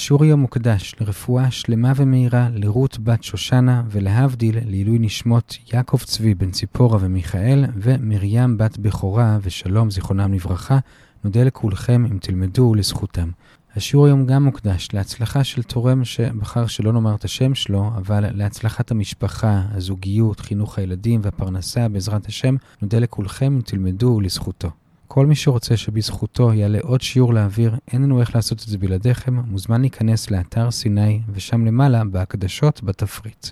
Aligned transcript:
השיעור 0.00 0.34
מוקדש 0.34 0.94
לרפואה 1.00 1.50
שלמה 1.50 1.92
ומהירה 1.96 2.48
לרות 2.52 2.98
בת 2.98 3.22
שושנה 3.22 3.82
ולהבדיל 3.90 4.56
לעילוי 4.64 4.98
נשמות 4.98 5.58
יעקב 5.72 5.98
צבי 5.98 6.34
בן 6.34 6.50
ציפורה 6.50 6.98
ומיכאל 7.00 7.64
ומרים 7.76 8.58
בת 8.58 8.78
בכורה 8.78 9.38
ושלום 9.42 9.90
זיכרונם 9.90 10.34
לברכה. 10.34 10.78
נודה 11.24 11.44
לכולכם 11.44 12.06
אם 12.10 12.18
תלמדו 12.18 12.74
לזכותם. 12.74 13.30
השיעור 13.76 14.06
היום 14.06 14.26
גם 14.26 14.44
מוקדש 14.44 14.88
להצלחה 14.92 15.44
של 15.44 15.62
תורם 15.62 16.04
שבחר 16.04 16.66
שלא 16.66 16.92
נאמר 16.92 17.14
את 17.14 17.24
השם 17.24 17.54
שלו, 17.54 17.90
אבל 17.96 18.24
להצלחת 18.36 18.90
המשפחה, 18.90 19.62
הזוגיות, 19.72 20.40
חינוך 20.40 20.78
הילדים 20.78 21.20
והפרנסה 21.24 21.88
בעזרת 21.88 22.26
השם. 22.26 22.56
נודה 22.82 22.98
לכולכם 22.98 23.52
אם 23.52 23.60
תלמדו 23.60 24.20
לזכותו. 24.20 24.70
כל 25.12 25.26
מי 25.26 25.34
שרוצה 25.34 25.76
שבזכותו 25.76 26.52
יעלה 26.52 26.78
עוד 26.82 27.00
שיעור 27.00 27.34
לאוויר, 27.34 27.76
אין 27.92 28.02
לנו 28.02 28.20
איך 28.20 28.34
לעשות 28.34 28.62
את 28.62 28.68
זה 28.68 28.78
בלעדיכם, 28.78 29.34
מוזמן 29.34 29.80
להיכנס 29.80 30.30
לאתר 30.30 30.70
סיני, 30.70 31.20
ושם 31.32 31.66
למעלה, 31.66 32.04
בהקדשות, 32.04 32.82
בתפריט. 32.82 33.46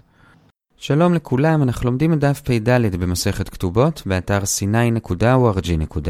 שלום 0.77 1.15
לכולם, 1.15 1.63
אנחנו 1.63 1.91
לומדים 1.91 2.13
את 2.13 2.19
דף 2.19 2.41
פ"ד 2.45 2.97
במסכת 3.01 3.49
כתובות, 3.49 4.03
באתר 4.07 4.39
sny.org.il. 4.43 6.03